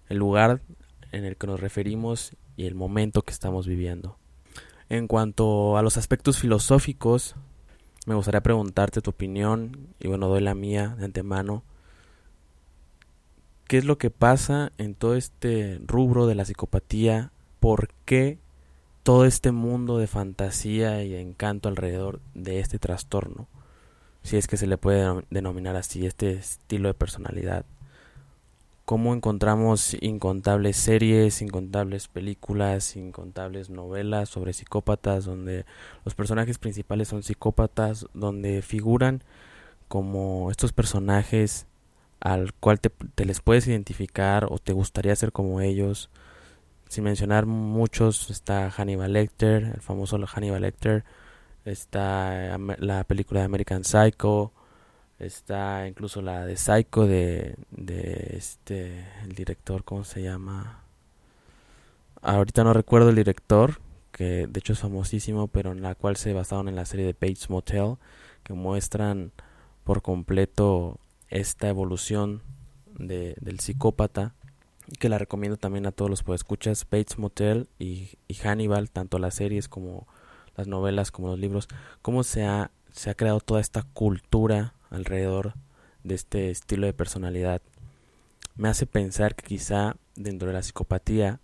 el 0.09 0.17
lugar 0.17 0.61
en 1.13 1.23
el 1.23 1.37
que 1.37 1.47
nos 1.47 1.61
referimos 1.61 2.35
y 2.57 2.65
el 2.65 2.75
momento 2.75 3.21
que 3.21 3.31
estamos 3.31 3.65
viviendo. 3.65 4.17
En 4.89 5.07
cuanto 5.07 5.77
a 5.77 5.81
los 5.81 5.95
aspectos 5.95 6.37
filosóficos, 6.37 7.35
me 8.05 8.15
gustaría 8.15 8.41
preguntarte 8.41 9.01
tu 9.01 9.11
opinión 9.11 9.89
y 9.99 10.07
bueno, 10.07 10.27
doy 10.27 10.41
la 10.41 10.55
mía 10.55 10.95
de 10.97 11.05
antemano. 11.05 11.63
¿Qué 13.67 13.77
es 13.77 13.85
lo 13.85 13.97
que 13.97 14.09
pasa 14.09 14.71
en 14.77 14.93
todo 14.93 15.15
este 15.15 15.79
rubro 15.85 16.27
de 16.27 16.35
la 16.35 16.45
psicopatía? 16.45 17.31
¿Por 17.59 17.89
qué 18.05 18.39
todo 19.03 19.25
este 19.25 19.51
mundo 19.51 19.97
de 19.97 20.07
fantasía 20.07 21.03
y 21.03 21.15
encanto 21.15 21.67
alrededor 21.67 22.21
de 22.33 22.59
este 22.59 22.79
trastorno, 22.79 23.47
si 24.23 24.37
es 24.37 24.47
que 24.47 24.55
se 24.55 24.65
le 24.65 24.77
puede 24.77 25.25
denominar 25.29 25.75
así, 25.75 26.05
este 26.05 26.31
estilo 26.31 26.87
de 26.87 26.93
personalidad. 26.93 27.65
Cómo 28.85 29.13
encontramos 29.13 29.95
incontables 30.01 30.75
series, 30.75 31.41
incontables 31.41 32.09
películas, 32.09 32.97
incontables 32.97 33.69
novelas 33.69 34.27
sobre 34.27 34.51
psicópatas, 34.51 35.23
donde 35.23 35.65
los 36.03 36.15
personajes 36.15 36.57
principales 36.57 37.07
son 37.07 37.23
psicópatas, 37.23 38.07
donde 38.13 38.61
figuran 38.61 39.23
como 39.87 40.51
estos 40.51 40.73
personajes 40.73 41.65
al 42.19 42.53
cual 42.53 42.81
te, 42.81 42.89
te 42.89 43.25
les 43.25 43.39
puedes 43.41 43.67
identificar 43.67 44.47
o 44.49 44.57
te 44.57 44.73
gustaría 44.73 45.15
ser 45.15 45.31
como 45.31 45.61
ellos, 45.61 46.09
sin 46.89 47.05
mencionar 47.05 47.45
muchos, 47.45 48.29
está 48.29 48.69
Hannibal 48.69 49.13
Lecter, 49.13 49.63
el 49.75 49.81
famoso 49.81 50.17
Hannibal 50.27 50.61
Lecter, 50.61 51.05
está 51.65 52.57
la 52.79 53.03
película 53.05 53.39
de 53.41 53.45
American 53.45 53.83
Psycho, 53.83 54.51
está 55.19 55.87
incluso 55.87 56.21
la 56.21 56.45
de 56.45 56.57
Psycho 56.57 57.07
de, 57.07 57.55
de 57.71 58.35
este, 58.37 59.05
el 59.23 59.33
director, 59.35 59.83
¿cómo 59.83 60.03
se 60.03 60.21
llama? 60.21 60.83
Ahorita 62.21 62.63
no 62.63 62.73
recuerdo 62.73 63.09
el 63.09 63.15
director, 63.15 63.79
que 64.11 64.47
de 64.47 64.59
hecho 64.59 64.73
es 64.73 64.79
famosísimo, 64.79 65.47
pero 65.47 65.71
en 65.71 65.81
la 65.81 65.95
cual 65.95 66.15
se 66.15 66.33
basaron 66.33 66.67
en 66.67 66.75
la 66.75 66.85
serie 66.85 67.05
de 67.05 67.13
Bates 67.13 67.49
Motel, 67.49 67.97
que 68.43 68.53
muestran 68.53 69.31
por 69.83 70.01
completo 70.01 70.99
esta 71.29 71.67
evolución 71.67 72.41
de, 72.97 73.35
del 73.41 73.59
psicópata 73.59 74.33
que 74.99 75.09
la 75.09 75.17
recomiendo 75.17 75.57
también 75.57 75.85
a 75.85 75.91
todos 75.91 76.09
los 76.09 76.23
que 76.23 76.33
escuchas 76.33 76.85
Bates 76.89 77.17
Motel 77.17 77.67
y, 77.79 78.17
Hannibal, 78.41 78.89
tanto 78.89 79.19
las 79.19 79.35
series 79.35 79.67
como 79.67 80.07
las 80.55 80.67
novelas 80.67 81.11
como 81.11 81.29
los 81.29 81.39
libros, 81.39 81.67
cómo 82.01 82.23
se 82.23 82.45
ha, 82.45 82.71
se 82.91 83.09
ha 83.09 83.15
creado 83.15 83.39
toda 83.39 83.61
esta 83.61 83.83
cultura 83.83 84.73
alrededor 84.93 85.53
de 86.03 86.15
este 86.15 86.51
estilo 86.51 86.85
de 86.85 86.93
personalidad. 86.93 87.61
Me 88.55 88.69
hace 88.69 88.85
pensar 88.85 89.35
que 89.35 89.45
quizá 89.45 89.97
dentro 90.15 90.47
de 90.47 90.53
la 90.53 90.61
psicopatía 90.61 91.39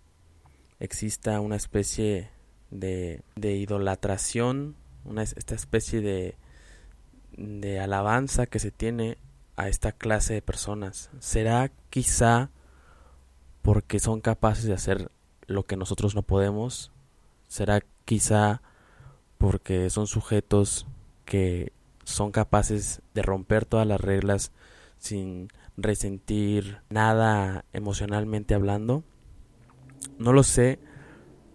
exista 0.78 1.40
una 1.40 1.56
especie 1.56 2.30
de, 2.70 3.22
de 3.34 3.56
idolatración, 3.56 4.76
una, 5.04 5.22
esta 5.22 5.54
especie 5.54 6.00
de, 6.00 6.36
de 7.36 7.80
alabanza 7.80 8.46
que 8.46 8.60
se 8.60 8.70
tiene 8.70 9.18
a 9.56 9.68
esta 9.68 9.92
clase 9.92 10.34
de 10.34 10.42
personas. 10.42 11.10
¿Será 11.18 11.70
quizá 11.90 12.50
porque 13.62 13.98
son 13.98 14.20
capaces 14.20 14.64
de 14.64 14.74
hacer 14.74 15.10
lo 15.46 15.66
que 15.66 15.76
nosotros 15.76 16.14
no 16.14 16.22
podemos? 16.22 16.92
¿Será 17.48 17.82
quizá 18.04 18.62
porque 19.38 19.90
son 19.90 20.06
sujetos 20.06 20.86
que 21.24 21.72
son 22.10 22.32
capaces 22.32 23.02
de 23.14 23.22
romper 23.22 23.64
todas 23.64 23.86
las 23.86 24.00
reglas 24.00 24.52
sin 24.98 25.48
resentir 25.76 26.80
nada 26.90 27.64
emocionalmente 27.72 28.54
hablando? 28.54 29.04
No 30.18 30.32
lo 30.32 30.42
sé, 30.42 30.78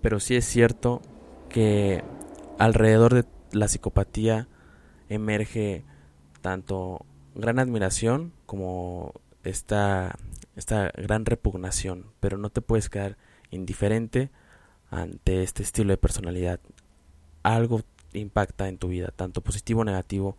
pero 0.02 0.20
sí 0.20 0.36
es 0.36 0.46
cierto 0.46 1.02
que 1.50 2.04
alrededor 2.58 3.14
de 3.14 3.26
la 3.52 3.68
psicopatía 3.68 4.48
emerge 5.10 5.86
tanto 6.42 7.06
gran 7.36 7.60
admiración 7.60 8.34
como 8.46 9.14
esta 9.44 10.18
esta 10.56 10.92
gran 10.96 11.26
repugnación, 11.26 12.12
pero 12.20 12.38
no 12.38 12.50
te 12.50 12.62
puedes 12.62 12.90
quedar 12.90 13.18
indiferente 13.52 14.32
ante 14.90 15.44
este 15.44 15.64
estilo 15.64 15.92
de 15.92 15.98
personalidad. 15.98 16.60
Algo 17.44 17.82
impacta 18.16 18.68
en 18.68 18.78
tu 18.78 18.90
vida, 18.90 19.14
tanto 19.16 19.42
positivo 19.42 19.82
o 19.82 19.86
negativo. 19.86 20.36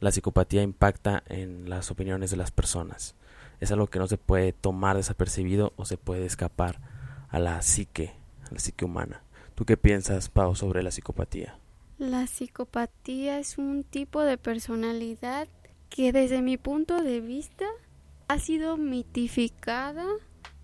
La 0.00 0.10
psicopatía 0.10 0.62
impacta 0.62 1.22
en 1.26 1.68
las 1.68 1.90
opiniones 1.90 2.30
de 2.30 2.36
las 2.36 2.50
personas. 2.50 3.14
Es 3.60 3.70
algo 3.72 3.88
que 3.88 3.98
no 3.98 4.06
se 4.06 4.16
puede 4.16 4.52
tomar 4.52 4.96
desapercibido 4.96 5.72
o 5.76 5.84
se 5.84 5.98
puede 5.98 6.24
escapar 6.24 6.80
a 7.28 7.38
la 7.38 7.60
psique, 7.62 8.12
a 8.48 8.54
la 8.54 8.58
psique 8.58 8.84
humana. 8.84 9.22
¿Tú 9.54 9.64
qué 9.64 9.76
piensas, 9.76 10.28
Pau, 10.28 10.54
sobre 10.54 10.82
la 10.82 10.90
psicopatía? 10.90 11.58
La 11.98 12.26
psicopatía 12.26 13.38
es 13.38 13.58
un 13.58 13.84
tipo 13.84 14.22
de 14.22 14.38
personalidad 14.38 15.48
que 15.90 16.12
desde 16.12 16.40
mi 16.40 16.56
punto 16.56 17.02
de 17.02 17.20
vista 17.20 17.66
ha 18.28 18.38
sido 18.38 18.78
mitificada 18.78 20.06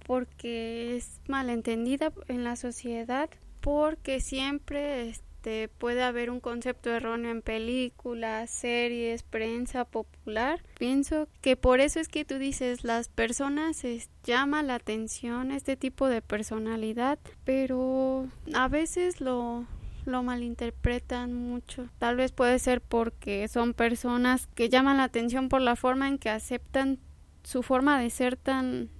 porque 0.06 0.96
es 0.96 1.20
malentendida 1.26 2.12
en 2.28 2.44
la 2.44 2.56
sociedad 2.56 3.28
porque 3.60 4.20
siempre 4.20 5.08
este, 5.46 5.68
puede 5.68 6.02
haber 6.02 6.30
un 6.30 6.40
concepto 6.40 6.90
erróneo 6.90 7.30
en 7.30 7.40
películas, 7.40 8.50
series, 8.50 9.22
prensa 9.22 9.84
popular. 9.84 10.60
Pienso 10.76 11.28
que 11.40 11.54
por 11.56 11.78
eso 11.78 12.00
es 12.00 12.08
que 12.08 12.24
tú 12.24 12.38
dices 12.38 12.82
las 12.82 13.08
personas 13.08 13.84
es, 13.84 14.10
llama 14.24 14.64
la 14.64 14.74
atención 14.74 15.52
este 15.52 15.76
tipo 15.76 16.08
de 16.08 16.20
personalidad, 16.20 17.20
pero 17.44 18.26
a 18.54 18.66
veces 18.66 19.20
lo 19.20 19.66
malinterpretan 20.04 21.32
mucho. 21.32 21.88
Tal 21.98 22.16
vez 22.16 22.32
puede 22.32 22.58
ser 22.58 22.80
porque 22.80 23.46
son 23.46 23.72
personas 23.72 24.48
que 24.48 24.68
llaman 24.68 24.96
la 24.96 25.04
atención 25.04 25.48
por 25.48 25.60
la 25.60 25.76
forma 25.76 26.08
en 26.08 26.18
que 26.18 26.28
aceptan 26.28 26.98
su 27.44 27.62
forma 27.62 28.00
de 28.00 28.10
ser 28.10 28.36
tan 28.36 28.90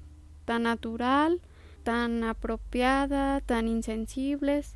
tan 0.45 0.62
natural, 0.62 1.41
tan 1.83 2.23
apropiada, 2.23 3.41
tan 3.41 3.67
insensibles, 3.67 4.75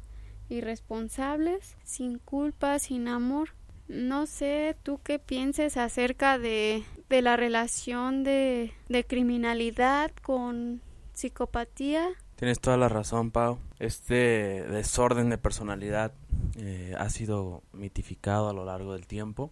irresponsables, 0.50 1.76
sin 1.84 2.18
culpa, 2.18 2.78
sin 2.78 3.08
amor. 3.08 3.50
No 3.88 4.26
sé 4.26 4.76
tú 4.82 5.00
qué 5.02 5.18
pienses 5.18 5.76
acerca 5.76 6.38
de, 6.38 6.84
de 7.08 7.22
la 7.22 7.36
relación 7.36 8.22
de, 8.22 8.72
de 8.88 9.04
criminalidad 9.04 10.12
con 10.22 10.80
psicopatía. 11.12 12.08
Tienes 12.36 12.60
toda 12.60 12.76
la 12.76 12.88
razón, 12.88 13.30
Pau. 13.30 13.58
Este 13.78 14.64
desorden 14.68 15.28
de 15.28 15.38
personalidad 15.38 16.12
eh, 16.56 16.94
ha 16.98 17.10
sido 17.10 17.62
mitificado 17.72 18.48
a 18.48 18.52
lo 18.52 18.64
largo 18.64 18.94
del 18.94 19.06
tiempo, 19.06 19.50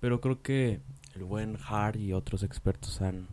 pero 0.00 0.20
creo 0.20 0.40
que 0.42 0.80
el 1.14 1.24
buen 1.24 1.58
Hart 1.68 1.96
y 1.96 2.12
otros 2.12 2.42
expertos 2.42 3.02
han 3.02 3.26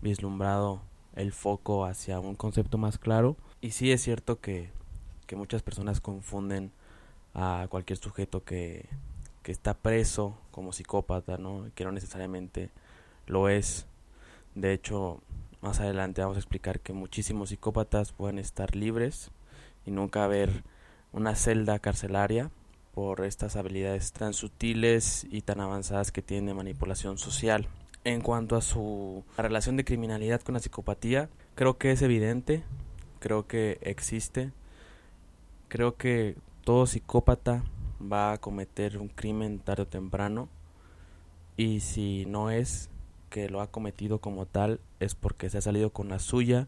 vislumbrado 0.00 0.82
el 1.14 1.32
foco 1.32 1.84
hacia 1.84 2.20
un 2.20 2.36
concepto 2.36 2.78
más 2.78 2.98
claro. 2.98 3.36
Y 3.60 3.72
sí 3.72 3.90
es 3.92 4.02
cierto 4.02 4.40
que, 4.40 4.70
que 5.30 5.36
muchas 5.36 5.62
personas 5.62 6.00
confunden 6.00 6.72
a 7.34 7.68
cualquier 7.70 7.96
sujeto 8.00 8.42
que, 8.42 8.88
que 9.44 9.52
está 9.52 9.74
preso 9.74 10.36
como 10.50 10.72
psicópata, 10.72 11.38
¿no? 11.38 11.70
Que 11.76 11.84
no 11.84 11.92
necesariamente 11.92 12.70
lo 13.28 13.48
es. 13.48 13.86
De 14.56 14.72
hecho, 14.72 15.20
más 15.60 15.78
adelante 15.78 16.20
vamos 16.20 16.36
a 16.36 16.40
explicar 16.40 16.80
que 16.80 16.92
muchísimos 16.92 17.50
psicópatas 17.50 18.10
pueden 18.10 18.40
estar 18.40 18.74
libres 18.74 19.30
y 19.86 19.92
nunca 19.92 20.24
haber 20.24 20.64
una 21.12 21.36
celda 21.36 21.78
carcelaria 21.78 22.50
por 22.92 23.24
estas 23.24 23.54
habilidades 23.54 24.10
tan 24.10 24.34
sutiles 24.34 25.28
y 25.30 25.42
tan 25.42 25.60
avanzadas 25.60 26.10
que 26.10 26.22
tienen 26.22 26.46
de 26.46 26.54
manipulación 26.54 27.18
social. 27.18 27.68
En 28.02 28.20
cuanto 28.20 28.56
a 28.56 28.62
su 28.62 29.22
relación 29.36 29.76
de 29.76 29.84
criminalidad 29.84 30.40
con 30.40 30.54
la 30.54 30.60
psicopatía, 30.60 31.28
creo 31.54 31.78
que 31.78 31.92
es 31.92 32.02
evidente, 32.02 32.64
creo 33.20 33.46
que 33.46 33.78
existe, 33.82 34.50
creo 35.70 35.96
que 35.96 36.36
todo 36.64 36.86
psicópata 36.86 37.64
va 38.00 38.32
a 38.32 38.38
cometer 38.38 38.98
un 38.98 39.08
crimen 39.08 39.60
tarde 39.60 39.84
o 39.84 39.86
temprano 39.86 40.48
y 41.56 41.80
si 41.80 42.26
no 42.26 42.50
es 42.50 42.90
que 43.30 43.48
lo 43.48 43.60
ha 43.60 43.70
cometido 43.70 44.18
como 44.18 44.46
tal 44.46 44.80
es 44.98 45.14
porque 45.14 45.48
se 45.48 45.58
ha 45.58 45.62
salido 45.62 45.90
con 45.90 46.08
la 46.08 46.18
suya 46.18 46.66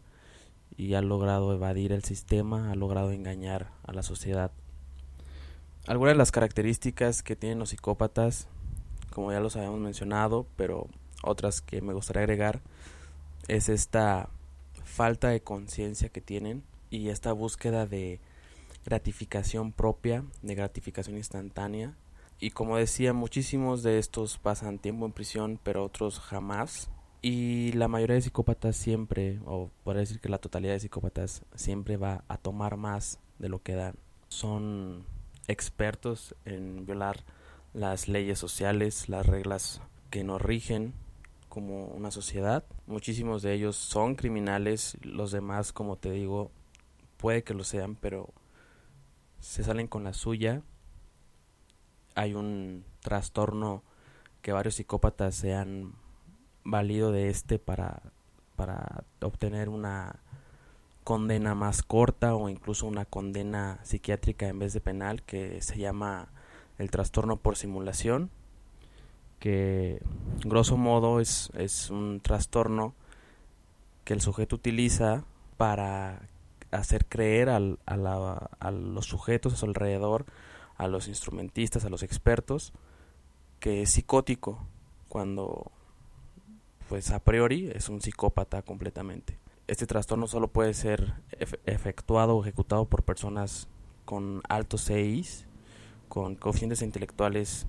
y 0.77 0.93
ha 0.93 1.01
logrado 1.01 1.53
evadir 1.53 1.91
el 1.91 2.03
sistema, 2.03 2.71
ha 2.71 2.75
logrado 2.75 3.11
engañar 3.11 3.71
a 3.83 3.91
la 3.91 4.03
sociedad. 4.03 4.51
Algunas 5.85 6.13
de 6.13 6.17
las 6.17 6.31
características 6.31 7.21
que 7.21 7.35
tienen 7.35 7.59
los 7.59 7.69
psicópatas, 7.69 8.47
como 9.11 9.33
ya 9.33 9.41
los 9.41 9.57
habíamos 9.57 9.81
mencionado, 9.81 10.47
pero 10.55 10.87
otras 11.21 11.61
que 11.61 11.81
me 11.81 11.93
gustaría 11.93 12.21
agregar 12.21 12.61
es 13.49 13.67
esta 13.67 14.29
falta 14.85 15.27
de 15.27 15.41
conciencia 15.41 16.07
que 16.07 16.21
tienen 16.21 16.63
y 16.89 17.09
esta 17.09 17.33
búsqueda 17.33 17.85
de 17.85 18.21
gratificación 18.85 19.71
propia, 19.71 20.23
de 20.41 20.55
gratificación 20.55 21.17
instantánea. 21.17 21.95
Y 22.39 22.51
como 22.51 22.77
decía, 22.77 23.13
muchísimos 23.13 23.83
de 23.83 23.99
estos 23.99 24.37
pasan 24.37 24.79
tiempo 24.79 25.05
en 25.05 25.13
prisión, 25.13 25.59
pero 25.63 25.83
otros 25.83 26.19
jamás. 26.19 26.89
Y 27.21 27.71
la 27.73 27.87
mayoría 27.87 28.15
de 28.15 28.21
psicópatas 28.21 28.75
siempre, 28.75 29.39
o 29.45 29.69
por 29.83 29.95
decir 29.95 30.19
que 30.19 30.27
la 30.29 30.39
totalidad 30.39 30.73
de 30.73 30.81
psicópatas 30.81 31.43
siempre 31.55 31.95
va 31.95 32.25
a 32.27 32.37
tomar 32.37 32.75
más 32.75 33.19
de 33.39 33.47
lo 33.47 33.63
que 33.63 33.75
dan. 33.75 33.95
Son 34.27 35.05
expertos 35.47 36.35
en 36.43 36.85
violar 36.85 37.23
las 37.73 38.07
leyes 38.07 38.39
sociales, 38.39 39.07
las 39.07 39.25
reglas 39.25 39.81
que 40.09 40.23
nos 40.23 40.41
rigen 40.41 40.93
como 41.49 41.85
una 41.85 42.11
sociedad. 42.11 42.65
Muchísimos 42.87 43.41
de 43.41 43.53
ellos 43.53 43.75
son 43.75 44.15
criminales, 44.15 44.97
los 45.01 45.31
demás, 45.31 45.71
como 45.71 45.95
te 45.97 46.11
digo, 46.11 46.51
puede 47.17 47.43
que 47.43 47.53
lo 47.53 47.63
sean, 47.63 47.95
pero 47.95 48.33
se 49.43 49.61
salen 49.61 49.87
con 49.87 50.05
la 50.05 50.13
suya. 50.13 50.61
Hay 52.15 52.33
un 52.33 52.85
trastorno 53.01 53.83
que 54.41 54.53
varios 54.53 54.75
psicópatas 54.75 55.35
se 55.35 55.53
han 55.53 55.93
valido 56.63 57.11
de 57.11 57.29
este 57.29 57.59
para, 57.59 58.01
para 58.55 59.03
obtener 59.21 59.67
una 59.67 60.15
condena 61.03 61.55
más 61.55 61.83
corta 61.83 62.35
o 62.35 62.47
incluso 62.47 62.87
una 62.87 63.03
condena 63.03 63.79
psiquiátrica 63.83 64.47
en 64.47 64.59
vez 64.59 64.71
de 64.71 64.79
penal 64.79 65.23
que 65.23 65.61
se 65.61 65.77
llama 65.77 66.29
el 66.77 66.89
trastorno 66.89 67.35
por 67.35 67.57
simulación 67.57 68.29
que 69.39 70.01
grosso 70.45 70.77
modo 70.77 71.19
es, 71.19 71.49
es 71.55 71.89
un 71.89 72.21
trastorno 72.21 72.93
que 74.05 74.13
el 74.13 74.21
sujeto 74.21 74.55
utiliza 74.55 75.25
para 75.57 76.21
hacer 76.73 77.05
creer 77.05 77.49
al, 77.49 77.79
a, 77.85 78.71
los 78.71 79.05
sujetos 79.05 79.53
a 79.53 79.55
su 79.57 79.65
alrededor, 79.65 80.25
a 80.75 80.87
los 80.87 81.07
instrumentistas, 81.07 81.85
a 81.85 81.89
los 81.89 82.03
expertos, 82.03 82.73
que 83.59 83.83
es 83.83 83.91
psicótico, 83.91 84.65
cuando 85.07 85.71
pues 86.89 87.11
a 87.11 87.19
priori 87.19 87.71
es 87.73 87.89
un 87.89 88.01
psicópata 88.01 88.61
completamente. 88.61 89.39
Este 89.67 89.87
trastorno 89.87 90.27
solo 90.27 90.49
puede 90.49 90.73
ser 90.73 91.13
efectuado 91.65 92.35
o 92.35 92.41
ejecutado 92.41 92.85
por 92.85 93.03
personas 93.03 93.69
con 94.05 94.41
altos 94.49 94.85
CIs, 94.85 95.45
con 96.09 96.35
coeficientes 96.35 96.81
intelectuales 96.81 97.67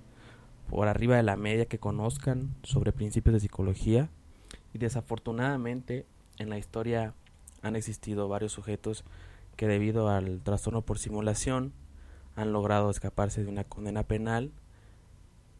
por 0.68 0.88
arriba 0.88 1.16
de 1.16 1.22
la 1.22 1.36
media 1.36 1.66
que 1.66 1.78
conozcan 1.78 2.54
sobre 2.62 2.92
principios 2.92 3.34
de 3.34 3.40
psicología 3.40 4.08
y 4.72 4.78
desafortunadamente 4.78 6.06
en 6.38 6.50
la 6.50 6.58
historia 6.58 7.14
han 7.64 7.76
existido 7.76 8.28
varios 8.28 8.52
sujetos 8.52 9.04
que 9.56 9.66
debido 9.66 10.08
al 10.08 10.40
trastorno 10.42 10.82
por 10.82 10.98
simulación 10.98 11.72
han 12.36 12.52
logrado 12.52 12.90
escaparse 12.90 13.42
de 13.42 13.50
una 13.50 13.64
condena 13.64 14.04
penal 14.04 14.52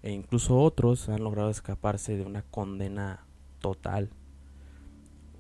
e 0.03 0.13
incluso 0.13 0.59
otros 0.59 1.09
han 1.09 1.25
logrado 1.25 1.51
escaparse 1.51 2.17
de 2.17 2.25
una 2.25 2.43
condena 2.43 3.25
total. 3.59 4.11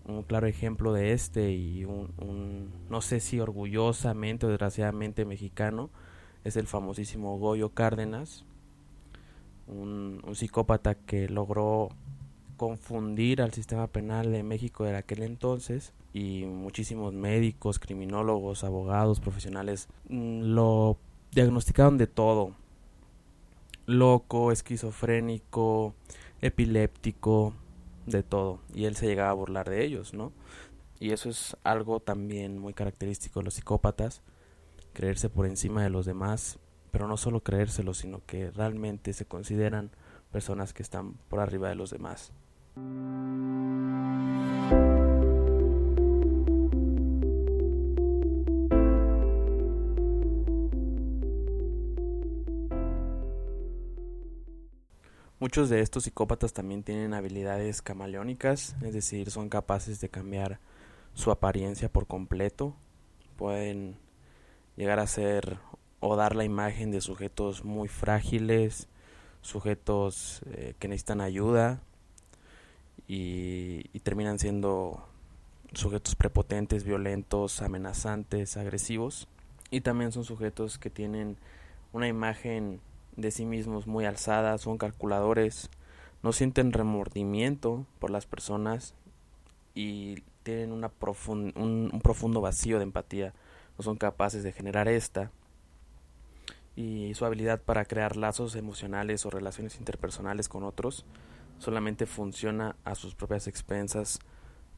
Un 0.06 0.22
claro 0.22 0.46
ejemplo 0.46 0.92
de 0.92 1.12
este 1.12 1.52
y 1.52 1.84
un, 1.84 2.12
un 2.18 2.70
no 2.88 3.00
sé 3.00 3.20
si 3.20 3.40
orgullosamente 3.40 4.46
o 4.46 4.48
desgraciadamente 4.48 5.24
mexicano 5.24 5.90
es 6.44 6.56
el 6.56 6.66
famosísimo 6.66 7.38
Goyo 7.38 7.70
Cárdenas, 7.70 8.44
un, 9.66 10.22
psicópata 10.34 10.94
que 10.94 11.28
logró 11.28 11.88
confundir 12.56 13.42
al 13.42 13.52
sistema 13.52 13.86
penal 13.86 14.32
de 14.32 14.42
México 14.42 14.84
de 14.84 14.96
aquel 14.96 15.22
entonces 15.22 15.92
y 16.12 16.44
muchísimos 16.46 17.12
médicos, 17.12 17.78
criminólogos, 17.78 18.64
abogados, 18.64 19.20
profesionales 19.20 19.88
mm, 20.08 20.42
lo 20.54 20.98
diagnosticaron 21.32 21.98
de 21.98 22.06
todo. 22.06 22.52
Loco, 23.86 24.50
esquizofrénico, 24.52 25.94
epiléptico, 26.40 27.54
de 28.06 28.22
todo. 28.22 28.60
Y 28.74 28.84
él 28.86 28.96
se 28.96 29.06
llegaba 29.06 29.30
a 29.30 29.34
burlar 29.34 29.68
de 29.68 29.84
ellos, 29.84 30.14
¿no? 30.14 30.32
Y 31.00 31.10
eso 31.10 31.28
es 31.28 31.56
algo 31.64 32.00
también 32.00 32.58
muy 32.58 32.72
característico 32.72 33.40
de 33.40 33.44
los 33.44 33.54
psicópatas, 33.54 34.22
creerse 34.92 35.28
por 35.28 35.46
encima 35.46 35.82
de 35.82 35.90
los 35.90 36.06
demás 36.06 36.58
pero 36.94 37.08
no 37.08 37.16
solo 37.16 37.42
creérselo, 37.42 37.92
sino 37.92 38.24
que 38.24 38.52
realmente 38.52 39.12
se 39.14 39.26
consideran 39.26 39.90
personas 40.30 40.72
que 40.72 40.84
están 40.84 41.14
por 41.28 41.40
arriba 41.40 41.68
de 41.68 41.74
los 41.74 41.90
demás. 41.90 42.32
Muchos 55.40 55.68
de 55.68 55.80
estos 55.80 56.04
psicópatas 56.04 56.52
también 56.52 56.82
tienen 56.82 57.14
habilidades 57.14 57.82
camaleónicas, 57.82 58.76
es 58.82 58.94
decir, 58.94 59.30
son 59.30 59.48
capaces 59.48 60.00
de 60.00 60.08
cambiar 60.08 60.58
su 61.12 61.30
apariencia 61.30 61.88
por 61.88 62.06
completo. 62.06 62.74
Pueden 63.36 63.96
llegar 64.76 65.00
a 65.00 65.06
ser 65.06 65.58
o 66.00 66.16
dar 66.16 66.34
la 66.34 66.44
imagen 66.44 66.90
de 66.90 67.00
sujetos 67.00 67.64
muy 67.64 67.88
frágiles, 67.88 68.88
sujetos 69.42 70.40
eh, 70.46 70.74
que 70.78 70.88
necesitan 70.88 71.20
ayuda 71.20 71.82
y, 73.06 73.82
terminan 74.00 74.38
siendo 74.38 75.04
sujetos 75.72 76.14
prepotentes, 76.14 76.84
violentos, 76.84 77.62
amenazantes, 77.62 78.56
agresivos. 78.56 79.28
Y 79.70 79.80
también 79.80 80.12
son 80.12 80.24
sujetos 80.24 80.78
que 80.78 80.90
tienen 80.90 81.36
una 81.92 82.08
imagen 82.08 82.80
de 83.16 83.30
sí 83.30 83.44
mismos 83.44 83.86
muy 83.86 84.04
alzada, 84.04 84.58
son 84.58 84.78
calculadores, 84.78 85.70
no 86.22 86.32
sienten 86.32 86.72
remordimiento 86.72 87.86
por 87.98 88.10
las 88.10 88.26
personas 88.26 88.94
y 89.74 90.22
tienen 90.42 90.72
un, 90.72 90.84
un, 91.56 92.00
profundo 92.02 92.40
vacío 92.40 92.78
de 92.78 92.84
empatía, 92.84 93.32
no 93.78 93.84
son 93.84 93.96
capaces 93.96 94.42
de 94.42 94.52
generar 94.52 94.88
esta 94.88 95.30
y 96.76 97.14
su 97.14 97.24
habilidad 97.24 97.60
para 97.62 97.84
crear 97.84 98.16
lazos 98.16 98.56
emocionales 98.56 99.24
o 99.26 99.30
relaciones 99.30 99.76
interpersonales 99.78 100.48
con 100.48 100.64
otros 100.64 101.04
solamente 101.58 102.06
funciona 102.06 102.76
a 102.84 102.94
sus 102.94 103.14
propias 103.14 103.46
expensas, 103.46 104.18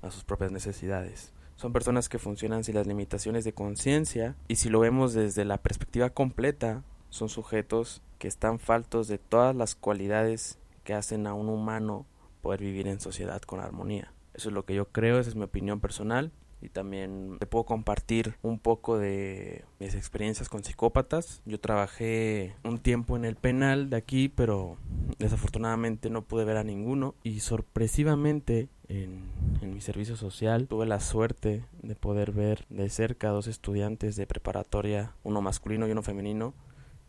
a 0.03 0.11
sus 0.11 0.25
propias 0.25 0.53
necesidades. 0.53 1.33
Son 1.57 1.73
personas 1.73 2.09
que 2.09 2.19
funcionan 2.19 2.65
sin 2.65 2.75
las 2.75 2.87
limitaciones 2.87 3.45
de 3.45 3.55
conciencia 3.55 4.37
y 4.47 4.57
si 4.57 4.69
lo 4.69 4.81
vemos 4.81 5.15
desde 5.15 5.45
la 5.45 5.59
perspectiva 5.59 6.11
completa, 6.11 6.83
son 7.09 7.29
sujetos 7.29 8.03
que 8.19 8.29
están 8.29 8.59
faltos 8.59 9.09
de 9.09 9.19
todas 9.19 9.57
las 9.57 9.75
cualidades 9.75 10.59
que 10.85 10.95
hacen 10.95 11.27
a 11.27 11.35
un 11.35 11.49
humano 11.49 12.07
poder 12.43 12.61
vivir 12.61 12.87
en 12.89 13.01
sociedad 13.01 13.41
con 13.43 13.61
armonía. 13.61 14.13
Eso 14.35 14.51
es 14.51 14.55
lo 14.55 14.65
que 14.65 14.75
yo 14.75 14.87
creo, 14.89 15.19
esa 15.19 15.31
es 15.31 15.37
mi 15.37 15.45
opinión 15.45 15.81
personal 15.81 16.31
y 16.67 16.69
también 16.69 17.37
te 17.39 17.47
puedo 17.47 17.65
compartir 17.65 18.35
un 18.43 18.59
poco 18.59 18.99
de 18.99 19.65
mis 19.79 19.95
experiencias 19.95 20.49
con 20.49 20.65
psicópatas. 20.65 21.41
Yo 21.47 21.61
trabajé 21.61 22.57
un 22.65 22.79
tiempo 22.79 23.17
en 23.17 23.25
el 23.25 23.37
penal 23.37 23.89
de 23.89 23.97
aquí, 23.97 24.29
pero 24.29 24.77
desafortunadamente 25.19 26.11
no 26.11 26.23
pude 26.23 26.45
ver 26.45 26.57
a 26.57 26.65
ninguno 26.65 27.15
y 27.23 27.39
sorpresivamente 27.39 28.69
en, 28.89 29.31
en 29.63 29.75
mi 29.75 29.81
servicio 29.81 30.17
social 30.17 30.67
tuve 30.67 30.87
la 30.87 30.99
suerte 30.99 31.65
de 31.83 31.95
poder 31.95 32.33
ver 32.33 32.65
de 32.69 32.89
cerca 32.89 33.29
a 33.29 33.33
dos 33.33 33.47
estudiantes 33.47 34.17
de 34.17 34.27
preparatoria, 34.27 35.13
uno 35.23 35.41
masculino 35.41 35.87
y 35.87 35.93
uno 35.93 36.03
femenino, 36.03 36.53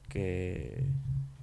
que, 0.08 0.84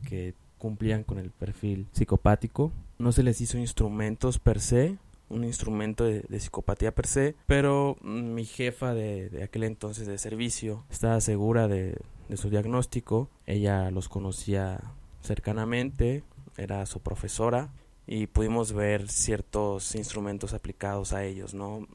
que 0.09 0.35
cumplían 0.59 1.03
con 1.03 1.19
el 1.19 1.31
perfil 1.31 1.89
psicopático. 1.91 2.71
No 2.99 3.11
se 3.11 3.25
les 3.25 3.41
hizo 3.41 3.59
instrumentos 3.59 4.39
per 4.39 4.61
se, 4.61 4.99
un 5.35 5.45
instrumento 5.45 6.05
de, 6.05 6.23
psicopatía 6.39 6.95
per 6.95 7.07
se, 7.07 7.35
pero 7.47 7.97
mi 8.03 8.45
jefa 8.45 8.95
de, 8.95 9.43
aquel 9.43 9.65
entonces 9.65 10.07
de 10.07 10.19
servicio 10.19 10.85
estaba 10.91 11.21
segura 11.21 11.69
de, 11.69 11.99
de 12.29 12.37
su 12.37 12.51
diagnóstico, 12.51 13.29
ella 13.47 13.91
los 13.91 14.09
conocía 14.09 14.81
cercanamente, 15.23 16.23
era 16.57 16.87
su 16.87 17.01
profesora 17.01 17.71
y 18.07 18.27
pudimos 18.27 18.73
ver 18.73 19.09
ciertos 19.09 19.95
instrumentos 19.95 20.55
aplicados 20.55 21.13
a 21.13 21.25
ellos, 21.25 21.55
¿no? 21.55 21.87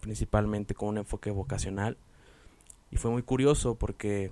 principalmente 0.00 0.74
con 0.74 0.88
un 0.88 0.98
enfoque 0.98 1.30
vocacional 1.30 1.96
y 2.92 2.96
fue 2.96 3.10
muy 3.10 3.22
curioso 3.22 3.76
porque 3.76 4.30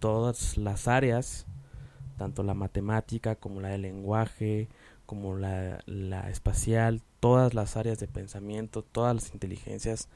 todas 0.00 0.58
las 0.58 0.88
áreas, 0.88 1.46
tanto 2.18 2.42
la 2.42 2.54
matemática 2.54 3.36
como 3.36 3.60
la 3.60 3.68
del 3.68 3.82
lenguaje, 3.82 4.68
como 5.06 5.36
la, 5.36 5.80
la 5.86 6.28
espacial, 6.28 7.02
todas 7.20 7.54
las 7.54 7.76
áreas 7.76 7.98
de 7.98 8.08
pensamiento, 8.08 8.82
todas 8.82 9.14
las 9.14 9.32
inteligencias 9.32 10.08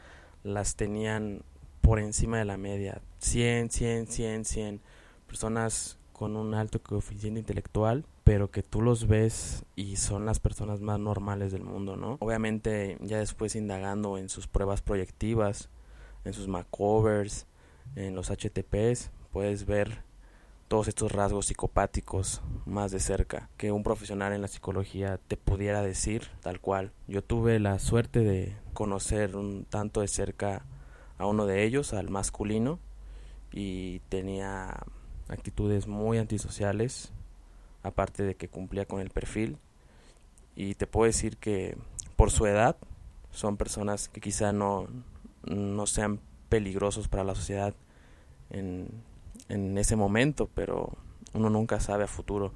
las 0.42 0.76
tenían 0.76 1.42
por 1.80 1.98
encima 1.98 2.38
de 2.38 2.44
la 2.44 2.56
media. 2.56 3.00
100, 3.18 3.70
100, 3.70 4.06
100, 4.06 4.44
100 4.44 4.80
personas 5.26 5.98
con 6.12 6.36
un 6.36 6.54
alto 6.54 6.82
coeficiente 6.82 7.40
intelectual, 7.40 8.04
pero 8.24 8.50
que 8.50 8.62
tú 8.62 8.82
los 8.82 9.06
ves 9.06 9.64
y 9.74 9.96
son 9.96 10.26
las 10.26 10.38
personas 10.38 10.80
más 10.80 11.00
normales 11.00 11.50
del 11.50 11.64
mundo, 11.64 11.96
¿no? 11.96 12.18
Obviamente 12.20 12.98
ya 13.00 13.18
después 13.18 13.56
indagando 13.56 14.18
en 14.18 14.28
sus 14.28 14.46
pruebas 14.46 14.82
proyectivas, 14.82 15.70
en 16.24 16.34
sus 16.34 16.46
Macovers, 16.46 17.46
en 17.96 18.14
los 18.14 18.30
HTPs, 18.30 19.10
puedes 19.32 19.64
ver 19.64 20.02
todos 20.70 20.86
estos 20.86 21.10
rasgos 21.10 21.46
psicopáticos 21.46 22.42
más 22.64 22.92
de 22.92 23.00
cerca 23.00 23.50
que 23.56 23.72
un 23.72 23.82
profesional 23.82 24.32
en 24.32 24.40
la 24.40 24.46
psicología 24.46 25.18
te 25.26 25.36
pudiera 25.36 25.82
decir 25.82 26.28
tal 26.42 26.60
cual. 26.60 26.92
Yo 27.08 27.24
tuve 27.24 27.58
la 27.58 27.80
suerte 27.80 28.20
de 28.20 28.56
conocer 28.72 29.34
un 29.34 29.64
tanto 29.64 30.00
de 30.00 30.06
cerca 30.06 30.64
a 31.18 31.26
uno 31.26 31.46
de 31.46 31.64
ellos, 31.64 31.92
al 31.92 32.08
masculino, 32.08 32.78
y 33.50 33.98
tenía 34.10 34.84
actitudes 35.26 35.88
muy 35.88 36.18
antisociales, 36.18 37.12
aparte 37.82 38.22
de 38.22 38.36
que 38.36 38.46
cumplía 38.46 38.86
con 38.86 39.00
el 39.00 39.10
perfil. 39.10 39.58
Y 40.54 40.76
te 40.76 40.86
puedo 40.86 41.06
decir 41.06 41.36
que 41.36 41.76
por 42.14 42.30
su 42.30 42.46
edad 42.46 42.76
son 43.32 43.56
personas 43.56 44.08
que 44.08 44.20
quizá 44.20 44.52
no, 44.52 44.86
no 45.42 45.88
sean 45.88 46.20
peligrosos 46.48 47.08
para 47.08 47.24
la 47.24 47.34
sociedad 47.34 47.74
en, 48.50 49.09
en 49.50 49.76
ese 49.78 49.96
momento, 49.96 50.48
pero 50.54 50.90
uno 51.34 51.50
nunca 51.50 51.80
sabe 51.80 52.04
a 52.04 52.08
futuro. 52.08 52.52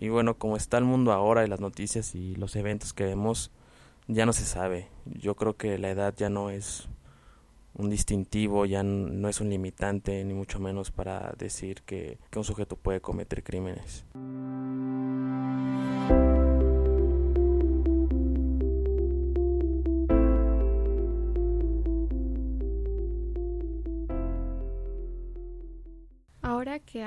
Y 0.00 0.08
bueno, 0.08 0.34
como 0.34 0.56
está 0.56 0.78
el 0.78 0.84
mundo 0.84 1.12
ahora 1.12 1.44
y 1.44 1.48
las 1.48 1.60
noticias 1.60 2.14
y 2.14 2.34
los 2.36 2.56
eventos 2.56 2.92
que 2.92 3.04
vemos, 3.04 3.50
ya 4.08 4.26
no 4.26 4.32
se 4.32 4.44
sabe. 4.44 4.88
Yo 5.06 5.34
creo 5.34 5.56
que 5.56 5.78
la 5.78 5.90
edad 5.90 6.14
ya 6.16 6.28
no 6.28 6.50
es 6.50 6.88
un 7.74 7.90
distintivo, 7.90 8.64
ya 8.64 8.82
no 8.82 9.28
es 9.28 9.40
un 9.40 9.50
limitante, 9.50 10.24
ni 10.24 10.34
mucho 10.34 10.58
menos 10.58 10.90
para 10.90 11.34
decir 11.38 11.82
que, 11.82 12.18
un 12.34 12.44
sujeto 12.44 12.76
puede 12.76 13.00
cometer 13.00 13.42
crímenes. 13.42 14.04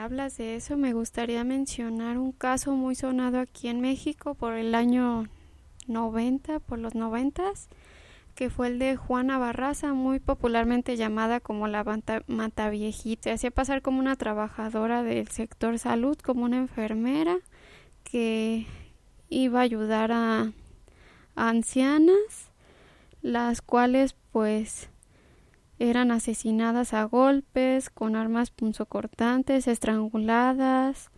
Hablas 0.09 0.37
de 0.37 0.55
eso, 0.55 0.75
me 0.75 0.93
gustaría 0.93 1.43
mencionar 1.43 2.17
un 2.17 2.31
caso 2.31 2.71
muy 2.71 2.95
sonado 2.95 3.39
aquí 3.39 3.67
en 3.67 3.79
México 3.79 4.33
por 4.33 4.53
el 4.53 4.73
año 4.73 5.27
90, 5.85 6.61
por 6.61 6.79
los 6.79 6.95
noventas, 6.95 7.69
que 8.33 8.49
fue 8.49 8.69
el 8.69 8.79
de 8.79 8.95
Juana 8.95 9.37
Barraza, 9.37 9.93
muy 9.93 10.19
popularmente 10.19 10.97
llamada 10.97 11.39
como 11.39 11.67
la 11.67 11.85
mata 12.25 12.71
viejita. 12.71 13.25
Se 13.25 13.33
hacía 13.33 13.51
pasar 13.51 13.83
como 13.83 13.99
una 13.99 14.15
trabajadora 14.15 15.03
del 15.03 15.27
sector 15.27 15.77
salud, 15.77 16.17
como 16.17 16.45
una 16.45 16.57
enfermera 16.57 17.37
que 18.03 18.65
iba 19.29 19.59
a 19.59 19.63
ayudar 19.63 20.11
a 20.11 20.51
ancianas, 21.35 22.49
las 23.21 23.61
cuales 23.61 24.15
pues 24.31 24.88
eran 25.79 26.11
asesinadas 26.11 26.93
a 26.93 27.05
golpes, 27.05 27.89
con 27.89 28.15
armas 28.15 28.51
punzocortantes, 28.51 29.67
estranguladas, 29.67 31.09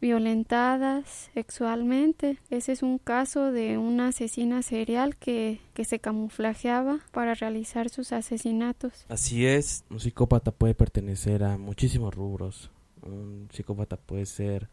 violentadas 0.00 1.30
sexualmente. 1.32 2.38
Ese 2.50 2.72
es 2.72 2.82
un 2.82 2.98
caso 2.98 3.50
de 3.50 3.78
una 3.78 4.08
asesina 4.08 4.60
serial 4.60 5.16
que, 5.16 5.60
que 5.72 5.86
se 5.86 5.98
camuflajeaba 5.98 7.00
para 7.10 7.34
realizar 7.34 7.88
sus 7.88 8.12
asesinatos. 8.12 9.06
Así 9.08 9.46
es, 9.46 9.84
un 9.88 10.00
psicópata 10.00 10.50
puede 10.50 10.74
pertenecer 10.74 11.42
a 11.42 11.56
muchísimos 11.56 12.14
rubros. 12.14 12.70
Un 13.02 13.48
psicópata 13.50 13.96
puede 13.96 14.26
ser 14.26 14.68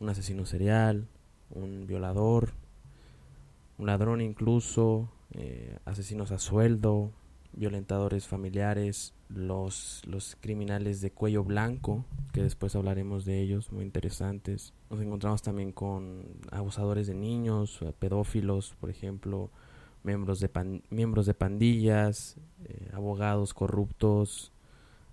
un 0.00 0.08
asesino 0.08 0.44
serial, 0.46 1.06
un 1.50 1.86
violador, 1.86 2.52
un 3.78 3.86
ladrón 3.86 4.20
incluso, 4.20 5.08
eh, 5.32 5.78
asesinos 5.84 6.32
a 6.32 6.38
sueldo, 6.38 7.12
violentadores 7.54 8.26
familiares, 8.26 9.14
los, 9.28 10.02
los 10.06 10.36
criminales 10.40 11.00
de 11.00 11.10
cuello 11.10 11.44
blanco, 11.44 12.04
que 12.32 12.42
después 12.42 12.74
hablaremos 12.74 13.24
de 13.24 13.40
ellos, 13.40 13.72
muy 13.72 13.84
interesantes. 13.84 14.72
Nos 14.90 15.00
encontramos 15.00 15.42
también 15.42 15.72
con 15.72 16.24
abusadores 16.50 17.06
de 17.06 17.14
niños, 17.14 17.80
pedófilos, 17.98 18.74
por 18.80 18.90
ejemplo, 18.90 19.50
miembros 20.02 20.40
de, 20.40 20.82
miembros 20.90 21.26
de 21.26 21.34
pandillas, 21.34 22.36
eh, 22.64 22.90
abogados 22.92 23.54
corruptos, 23.54 24.52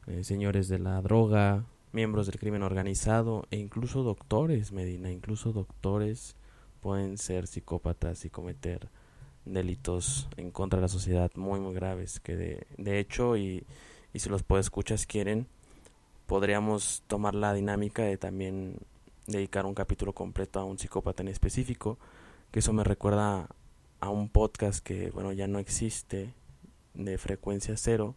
eh, 0.07 0.23
señores 0.23 0.67
de 0.67 0.79
la 0.79 1.01
droga, 1.01 1.65
miembros 1.91 2.27
del 2.27 2.39
crimen 2.39 2.63
organizado 2.63 3.45
e 3.51 3.57
incluso 3.57 4.03
doctores, 4.03 4.71
Medina, 4.71 5.11
incluso 5.11 5.51
doctores 5.51 6.35
pueden 6.81 7.17
ser 7.17 7.47
psicópatas 7.47 8.25
y 8.25 8.29
cometer 8.29 8.89
delitos 9.53 10.27
en 10.37 10.51
contra 10.51 10.77
de 10.77 10.81
la 10.81 10.87
sociedad 10.87 11.31
muy 11.35 11.59
muy 11.59 11.73
graves 11.73 12.19
que 12.19 12.35
de, 12.35 12.67
de 12.77 12.99
hecho 12.99 13.37
y, 13.37 13.65
y 14.13 14.19
si 14.19 14.29
los 14.29 14.43
escuchas 14.59 15.05
quieren 15.05 15.47
podríamos 16.27 17.03
tomar 17.07 17.35
la 17.35 17.53
dinámica 17.53 18.03
de 18.03 18.17
también 18.17 18.77
dedicar 19.27 19.65
un 19.65 19.75
capítulo 19.75 20.13
completo 20.13 20.59
a 20.59 20.65
un 20.65 20.77
psicópata 20.77 21.23
en 21.23 21.29
específico 21.29 21.97
que 22.51 22.59
eso 22.59 22.73
me 22.73 22.83
recuerda 22.83 23.47
a 23.99 24.09
un 24.09 24.29
podcast 24.29 24.83
que 24.83 25.11
bueno 25.11 25.33
ya 25.33 25.47
no 25.47 25.59
existe 25.59 26.33
de 26.93 27.17
frecuencia 27.17 27.75
cero 27.77 28.15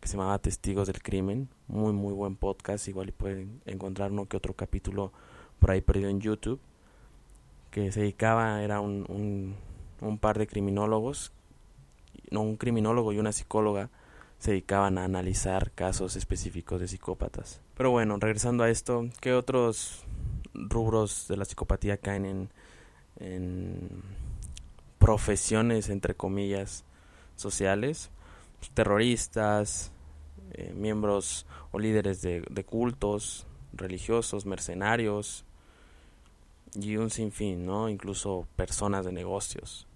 que 0.00 0.08
se 0.08 0.16
llamaba 0.16 0.38
Testigos 0.38 0.86
del 0.86 1.02
Crimen. 1.02 1.48
Muy, 1.68 1.92
muy 1.92 2.14
buen 2.14 2.36
podcast. 2.36 2.88
Igual 2.88 3.12
pueden 3.12 3.60
encontrar 3.66 4.12
uno 4.12 4.26
que 4.26 4.36
otro 4.36 4.54
capítulo 4.54 5.12
por 5.58 5.70
ahí 5.70 5.82
perdido 5.82 6.08
en 6.08 6.20
YouTube. 6.20 6.60
Que 7.70 7.92
se 7.92 8.00
dedicaba, 8.00 8.62
era 8.62 8.80
un, 8.80 9.04
un, 9.08 9.54
un 10.00 10.18
par 10.18 10.38
de 10.38 10.46
criminólogos, 10.46 11.32
no, 12.30 12.42
un 12.42 12.56
criminólogo 12.56 13.12
y 13.12 13.18
una 13.18 13.32
psicóloga 13.32 13.90
se 14.38 14.52
dedicaban 14.52 14.96
a 14.96 15.04
analizar 15.04 15.70
casos 15.72 16.16
específicos 16.16 16.80
de 16.80 16.88
psicópatas. 16.88 17.60
Pero 17.76 17.90
bueno, 17.90 18.16
regresando 18.18 18.64
a 18.64 18.70
esto, 18.70 19.08
¿qué 19.20 19.34
otros 19.34 20.04
rubros 20.54 21.26
de 21.28 21.36
la 21.36 21.44
psicopatía 21.44 21.98
caen 21.98 22.50
en, 23.16 24.02
profesiones, 24.98 25.90
entre 25.90 26.14
comillas, 26.14 26.84
sociales? 27.36 28.10
Pues, 28.58 28.70
terroristas, 28.70 29.92
eh, 30.52 30.72
miembros 30.74 31.46
o 31.70 31.78
líderes 31.78 32.22
de, 32.22 32.42
de 32.50 32.64
cultos 32.64 33.46
religiosos, 33.74 34.46
mercenarios 34.46 35.44
y 36.74 36.96
un 36.96 37.10
sinfín, 37.10 37.66
¿no? 37.66 37.90
Incluso 37.90 38.46
personas 38.56 39.04
de 39.04 39.12
negocios. 39.12 39.86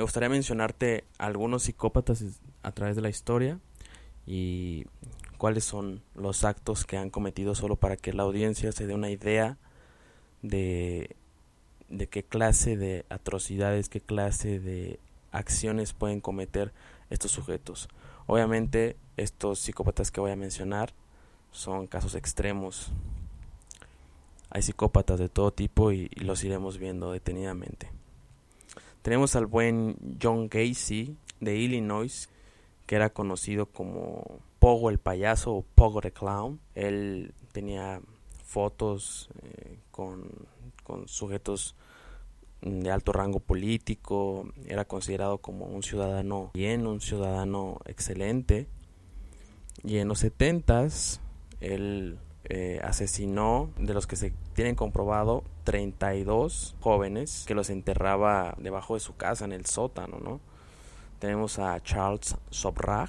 Me 0.00 0.04
gustaría 0.04 0.30
mencionarte 0.30 1.04
algunos 1.18 1.64
psicópatas 1.64 2.24
a 2.62 2.72
través 2.72 2.96
de 2.96 3.02
la 3.02 3.10
historia 3.10 3.60
y 4.26 4.86
cuáles 5.36 5.64
son 5.64 6.00
los 6.14 6.42
actos 6.44 6.86
que 6.86 6.96
han 6.96 7.10
cometido 7.10 7.54
solo 7.54 7.76
para 7.76 7.98
que 7.98 8.14
la 8.14 8.22
audiencia 8.22 8.72
se 8.72 8.86
dé 8.86 8.94
una 8.94 9.10
idea 9.10 9.58
de, 10.40 11.16
qué 12.08 12.22
clase 12.22 12.78
de 12.78 13.04
atrocidades, 13.10 13.90
qué 13.90 14.00
clase 14.00 14.58
de 14.58 14.98
acciones 15.32 15.92
pueden 15.92 16.22
cometer 16.22 16.72
estos 17.10 17.32
sujetos. 17.32 17.90
Obviamente 18.26 18.96
estos 19.18 19.58
psicópatas 19.58 20.10
que 20.10 20.22
voy 20.22 20.30
a 20.30 20.36
mencionar 20.36 20.94
son 21.52 21.86
casos 21.86 22.14
extremos. 22.14 22.90
Hay 24.48 24.62
psicópatas 24.62 25.18
de 25.18 25.28
todo 25.28 25.52
tipo 25.52 25.92
y 25.92 26.08
los 26.16 26.42
iremos 26.42 26.78
viendo 26.78 27.12
detenidamente. 27.12 27.99
Tenemos 29.02 29.34
al 29.36 29.46
buen 29.46 29.96
John 30.22 30.48
Gacy 30.48 31.16
de 31.40 31.56
Illinois, 31.56 32.28
que 32.86 32.96
era 32.96 33.10
conocido 33.10 33.66
como 33.66 34.40
Pogo 34.58 34.90
el 34.90 34.98
payaso 34.98 35.54
o 35.54 35.62
Pogo 35.62 36.00
the 36.00 36.12
clown. 36.12 36.60
Él 36.74 37.32
tenía 37.52 38.00
fotos 38.44 39.30
eh, 39.42 39.78
con, 39.90 40.28
con 40.84 41.08
sujetos 41.08 41.76
de 42.62 42.90
alto 42.90 43.12
rango 43.12 43.40
político, 43.40 44.52
era 44.66 44.84
considerado 44.84 45.38
como 45.38 45.66
un 45.66 45.82
ciudadano 45.82 46.50
bien, 46.52 46.86
un 46.86 47.00
ciudadano 47.00 47.78
excelente. 47.86 48.66
Y 49.82 49.96
en 49.96 50.08
los 50.08 50.18
setentas 50.18 51.20
él 51.60 52.18
eh, 52.44 52.80
asesinó, 52.82 53.70
de 53.78 53.94
los 53.94 54.06
que 54.06 54.16
se 54.16 54.32
tienen 54.60 54.74
comprobado, 54.74 55.42
32 55.64 56.76
jóvenes 56.80 57.44
que 57.46 57.54
los 57.54 57.70
enterraba 57.70 58.54
debajo 58.58 58.92
de 58.92 59.00
su 59.00 59.16
casa 59.16 59.46
en 59.46 59.52
el 59.52 59.64
sótano, 59.64 60.18
¿no? 60.22 60.38
Tenemos 61.18 61.58
a 61.58 61.82
Charles 61.82 62.36
Sobrag, 62.50 63.08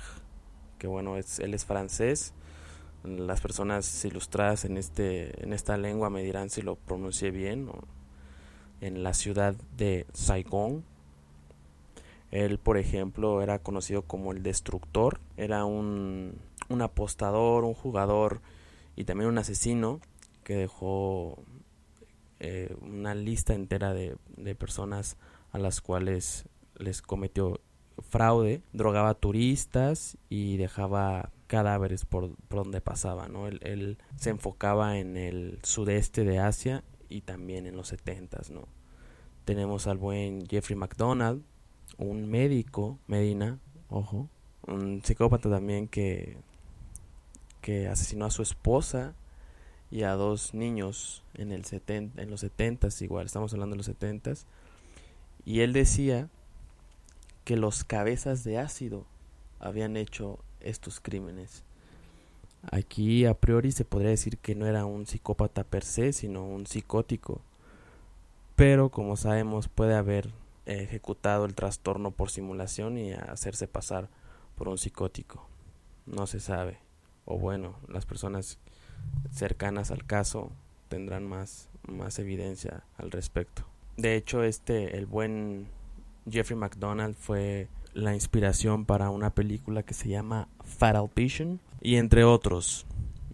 que 0.77 0.87
bueno, 0.87 1.17
es, 1.17 1.39
él 1.39 1.53
es 1.53 1.65
francés. 1.65 2.33
Las 3.03 3.41
personas 3.41 4.05
ilustradas 4.05 4.63
en, 4.63 4.77
este, 4.77 5.43
en 5.43 5.51
esta 5.51 5.75
lengua 5.75 6.09
me 6.09 6.23
dirán 6.23 6.49
si 6.49 6.61
lo 6.61 6.77
pronuncié 6.77 7.31
bien. 7.31 7.69
En 8.79 9.03
la 9.03 9.13
ciudad 9.13 9.53
de 9.75 10.05
Saigon. 10.13 10.85
Él, 12.31 12.59
por 12.59 12.77
ejemplo, 12.77 13.41
era 13.41 13.59
conocido 13.59 14.03
como 14.03 14.31
el 14.31 14.41
destructor. 14.41 15.19
Era 15.35 15.65
un, 15.65 16.39
un 16.69 16.81
apostador, 16.81 17.65
un 17.65 17.73
jugador 17.73 18.39
y 18.95 19.03
también 19.03 19.29
un 19.29 19.37
asesino 19.37 19.99
que 20.51 20.57
dejó 20.57 21.45
eh, 22.41 22.75
una 22.81 23.15
lista 23.15 23.53
entera 23.53 23.93
de, 23.93 24.17
de, 24.35 24.53
personas 24.53 25.15
a 25.53 25.59
las 25.59 25.79
cuales 25.79 26.43
les 26.75 27.01
cometió 27.01 27.61
fraude, 28.01 28.61
drogaba 28.73 29.13
turistas 29.13 30.17
y 30.27 30.57
dejaba 30.57 31.31
cadáveres 31.47 32.03
por, 32.03 32.35
por 32.49 32.65
donde 32.65 32.81
pasaba, 32.81 33.29
¿no? 33.29 33.47
Él, 33.47 33.61
él, 33.63 33.97
se 34.17 34.31
enfocaba 34.31 34.97
en 34.97 35.15
el 35.15 35.59
sudeste 35.63 36.25
de 36.25 36.39
Asia 36.39 36.83
y 37.07 37.21
también 37.21 37.65
en 37.65 37.77
los 37.77 37.87
setentas, 37.87 38.49
¿no? 38.49 38.67
Tenemos 39.45 39.87
al 39.87 39.99
buen 39.99 40.47
Jeffrey 40.47 40.75
McDonald, 40.75 41.43
un 41.97 42.29
médico, 42.29 42.99
Medina, 43.07 43.57
ojo, 43.87 44.27
un 44.67 45.01
psicópata 45.01 45.49
también 45.49 45.87
que 45.87 46.37
que 47.61 47.87
asesinó 47.87 48.25
a 48.25 48.31
su 48.31 48.41
esposa 48.41 49.13
y 49.91 50.03
a 50.03 50.13
dos 50.13 50.53
niños 50.53 51.21
en, 51.33 51.51
el 51.51 51.65
en 51.87 52.29
los 52.29 52.39
70 52.39 52.87
igual, 53.01 53.25
estamos 53.25 53.53
hablando 53.53 53.73
de 53.73 53.77
los 53.77 53.85
70 53.87 54.33
y 55.45 55.59
él 55.61 55.73
decía 55.73 56.29
que 57.43 57.57
los 57.57 57.83
cabezas 57.83 58.43
de 58.43 58.57
ácido 58.57 59.05
habían 59.59 59.97
hecho 59.97 60.39
estos 60.61 60.99
crímenes. 60.99 61.63
Aquí 62.71 63.25
a 63.25 63.33
priori 63.33 63.71
se 63.71 63.85
podría 63.85 64.11
decir 64.11 64.37
que 64.37 64.55
no 64.55 64.67
era 64.67 64.85
un 64.85 65.07
psicópata 65.07 65.63
per 65.63 65.83
se, 65.83 66.13
sino 66.13 66.45
un 66.45 66.67
psicótico. 66.67 67.41
Pero 68.55 68.89
como 68.89 69.17
sabemos 69.17 69.67
puede 69.67 69.95
haber 69.95 70.29
ejecutado 70.67 71.45
el 71.45 71.55
trastorno 71.55 72.11
por 72.11 72.29
simulación 72.29 72.97
y 72.97 73.13
hacerse 73.13 73.67
pasar 73.67 74.09
por 74.55 74.69
un 74.69 74.77
psicótico. 74.77 75.47
No 76.05 76.27
se 76.27 76.39
sabe 76.39 76.77
o 77.25 77.37
bueno, 77.37 77.75
las 77.87 78.05
personas 78.05 78.57
cercanas 79.31 79.91
al 79.91 80.05
caso 80.05 80.51
tendrán 80.89 81.27
más, 81.27 81.69
más 81.87 82.19
evidencia 82.19 82.83
al 82.97 83.11
respecto. 83.11 83.63
De 83.97 84.15
hecho, 84.15 84.43
este, 84.43 84.97
el 84.97 85.05
buen 85.05 85.67
Jeffrey 86.29 86.57
McDonald 86.57 87.15
fue 87.15 87.67
la 87.93 88.13
inspiración 88.13 88.85
para 88.85 89.09
una 89.09 89.31
película 89.31 89.83
que 89.83 89.93
se 89.93 90.09
llama 90.09 90.47
Fatal 90.63 91.09
Vision 91.15 91.59
y 91.81 91.95
entre 91.95 92.23
otros, 92.23 92.85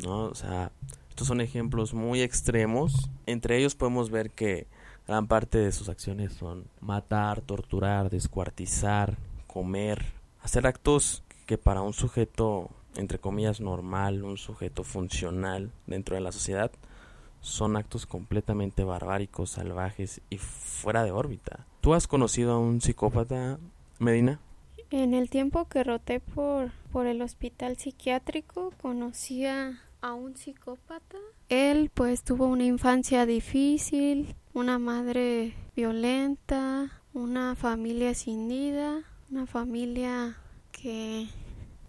¿no? 0.04 0.26
O 0.26 0.36
sea, 0.36 0.72
estos 1.10 1.28
son 1.28 1.42
ejemplos 1.42 1.94
muy 1.94 2.22
extremos. 2.22 3.10
Entre 3.26 3.58
ellos 3.58 3.76
podemos 3.76 4.10
ver 4.10 4.32
que 4.32 4.68
gran 5.08 5.28
parte 5.28 5.58
de 5.58 5.72
sus 5.72 5.90
acciones 5.90 6.34
son 6.34 6.66
matar, 6.82 7.42
torturar, 7.42 8.10
descuartizar, 8.10 9.18
comer, 9.48 10.06
hacer 10.42 10.68
actos 10.68 11.24
que 11.46 11.58
para 11.58 11.82
un 11.82 11.94
sujeto 11.94 12.70
entre 12.98 13.20
comillas, 13.20 13.62
normal, 13.62 14.24
un 14.24 14.38
sujeto 14.38 14.84
funcional 14.84 15.72
dentro 15.86 16.16
de 16.16 16.22
la 16.22 16.32
sociedad, 16.32 16.72
son 17.40 17.78
actos 17.78 18.06
completamente 18.06 18.84
barbáricos, 18.84 19.52
salvajes 19.52 20.22
y 20.30 20.38
fuera 20.38 21.04
de 21.04 21.12
órbita. 21.12 21.66
¿Tú 21.82 21.94
has 21.94 22.08
conocido 22.08 22.54
a 22.54 22.60
un 22.60 22.82
psicópata, 22.82 23.60
Medina? 24.00 24.40
En 24.90 25.14
el 25.14 25.30
tiempo 25.30 25.66
que 25.66 25.84
roté 25.84 26.20
por, 26.20 26.72
por 26.92 27.08
el 27.08 27.22
hospital 27.22 27.78
psiquiátrico, 27.78 28.74
conocía 28.82 29.82
a 30.02 30.14
un 30.14 30.36
psicópata. 30.36 31.18
Él 31.50 31.92
pues 31.94 32.24
tuvo 32.24 32.48
una 32.48 32.66
infancia 32.66 33.26
difícil, 33.26 34.36
una 34.54 34.80
madre 34.80 35.54
violenta, 35.76 36.92
una 37.14 37.56
familia 37.56 38.14
sin 38.14 38.48
vida, 38.48 39.04
una 39.30 39.46
familia 39.46 40.38
que 40.72 41.28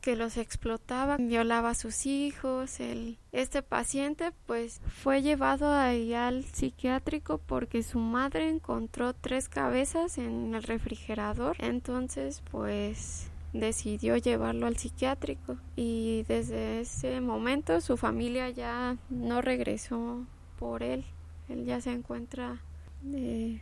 que 0.08 0.16
los 0.16 0.38
explotaba, 0.38 1.18
violaba 1.18 1.68
a 1.68 1.74
sus 1.74 2.06
hijos. 2.06 2.80
El, 2.80 3.18
este 3.30 3.60
paciente 3.62 4.32
pues 4.46 4.80
fue 5.02 5.20
llevado 5.20 5.70
ahí 5.70 6.14
al 6.14 6.46
psiquiátrico 6.46 7.36
porque 7.36 7.82
su 7.82 7.98
madre 7.98 8.48
encontró 8.48 9.12
tres 9.12 9.50
cabezas 9.50 10.16
en 10.16 10.54
el 10.54 10.62
refrigerador. 10.62 11.58
Entonces 11.58 12.42
pues 12.50 13.28
decidió 13.52 14.16
llevarlo 14.16 14.66
al 14.66 14.78
psiquiátrico 14.78 15.58
y 15.76 16.24
desde 16.26 16.80
ese 16.80 17.20
momento 17.20 17.82
su 17.82 17.98
familia 17.98 18.48
ya 18.48 18.96
no 19.10 19.42
regresó 19.42 20.24
por 20.58 20.82
él. 20.82 21.04
Él 21.50 21.66
ya 21.66 21.82
se 21.82 21.92
encuentra, 21.92 22.62
de, 23.02 23.60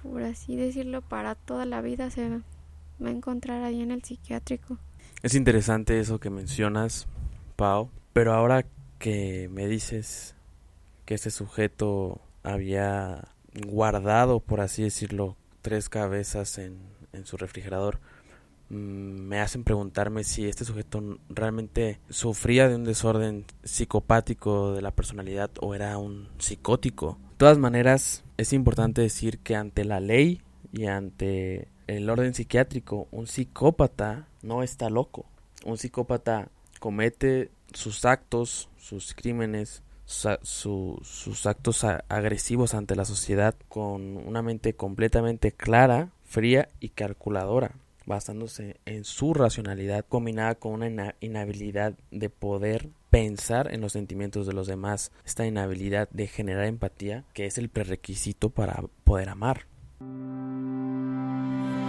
por 0.00 0.22
así 0.22 0.54
decirlo, 0.54 1.02
para 1.02 1.34
toda 1.34 1.66
la 1.66 1.80
vida 1.80 2.08
se 2.10 2.28
va 2.28 3.08
a 3.08 3.10
encontrar 3.10 3.64
ahí 3.64 3.82
en 3.82 3.90
el 3.90 4.04
psiquiátrico. 4.04 4.78
Es 5.22 5.34
interesante 5.34 5.98
eso 5.98 6.20
que 6.20 6.30
mencionas, 6.30 7.06
Pau, 7.56 7.90
pero 8.12 8.34
ahora 8.34 8.66
que 8.98 9.48
me 9.50 9.66
dices 9.66 10.34
que 11.04 11.14
este 11.14 11.30
sujeto 11.30 12.20
había 12.42 13.28
guardado, 13.66 14.40
por 14.40 14.60
así 14.60 14.82
decirlo, 14.82 15.36
tres 15.62 15.88
cabezas 15.88 16.58
en, 16.58 16.78
en 17.12 17.26
su 17.26 17.36
refrigerador, 17.36 17.98
mm, 18.68 18.74
me 18.74 19.40
hacen 19.40 19.64
preguntarme 19.64 20.22
si 20.22 20.46
este 20.46 20.64
sujeto 20.64 21.18
realmente 21.28 21.98
sufría 22.08 22.68
de 22.68 22.76
un 22.76 22.84
desorden 22.84 23.46
psicopático 23.64 24.74
de 24.74 24.82
la 24.82 24.90
personalidad 24.90 25.50
o 25.60 25.74
era 25.74 25.98
un 25.98 26.28
psicótico. 26.38 27.18
De 27.30 27.36
todas 27.38 27.58
maneras, 27.58 28.24
es 28.36 28.52
importante 28.52 29.02
decir 29.02 29.38
que 29.38 29.56
ante 29.56 29.84
la 29.84 30.00
ley 30.00 30.42
y 30.72 30.86
ante 30.86 31.68
el 31.86 32.10
orden 32.10 32.34
psiquiátrico, 32.34 33.08
un 33.10 33.26
psicópata 33.26 34.28
no 34.42 34.62
está 34.62 34.90
loco. 34.90 35.26
un 35.64 35.78
psicópata 35.78 36.48
comete 36.78 37.50
sus 37.72 38.04
actos, 38.04 38.68
sus 38.76 39.14
crímenes, 39.14 39.82
sus 40.04 41.46
actos 41.46 41.84
agresivos 41.84 42.74
ante 42.74 42.94
la 42.94 43.04
sociedad 43.04 43.56
con 43.68 44.16
una 44.16 44.42
mente 44.42 44.74
completamente 44.74 45.50
clara, 45.52 46.10
fría 46.24 46.68
y 46.78 46.90
calculadora, 46.90 47.72
basándose 48.04 48.76
en 48.84 49.04
su 49.04 49.34
racionalidad 49.34 50.04
combinada 50.08 50.54
con 50.54 50.82
una 50.82 51.16
inhabilidad 51.20 51.94
de 52.12 52.30
poder 52.30 52.88
pensar 53.10 53.72
en 53.72 53.80
los 53.80 53.92
sentimientos 53.92 54.46
de 54.46 54.52
los 54.52 54.68
demás, 54.68 55.10
esta 55.24 55.46
inhabilidad 55.46 56.08
de 56.10 56.28
generar 56.28 56.66
empatía 56.66 57.24
que 57.32 57.46
es 57.46 57.58
el 57.58 57.68
prerequisito 57.68 58.50
para 58.50 58.84
poder 59.04 59.28
amar. 59.28 59.66
thank 59.98 60.10
you 61.80 61.85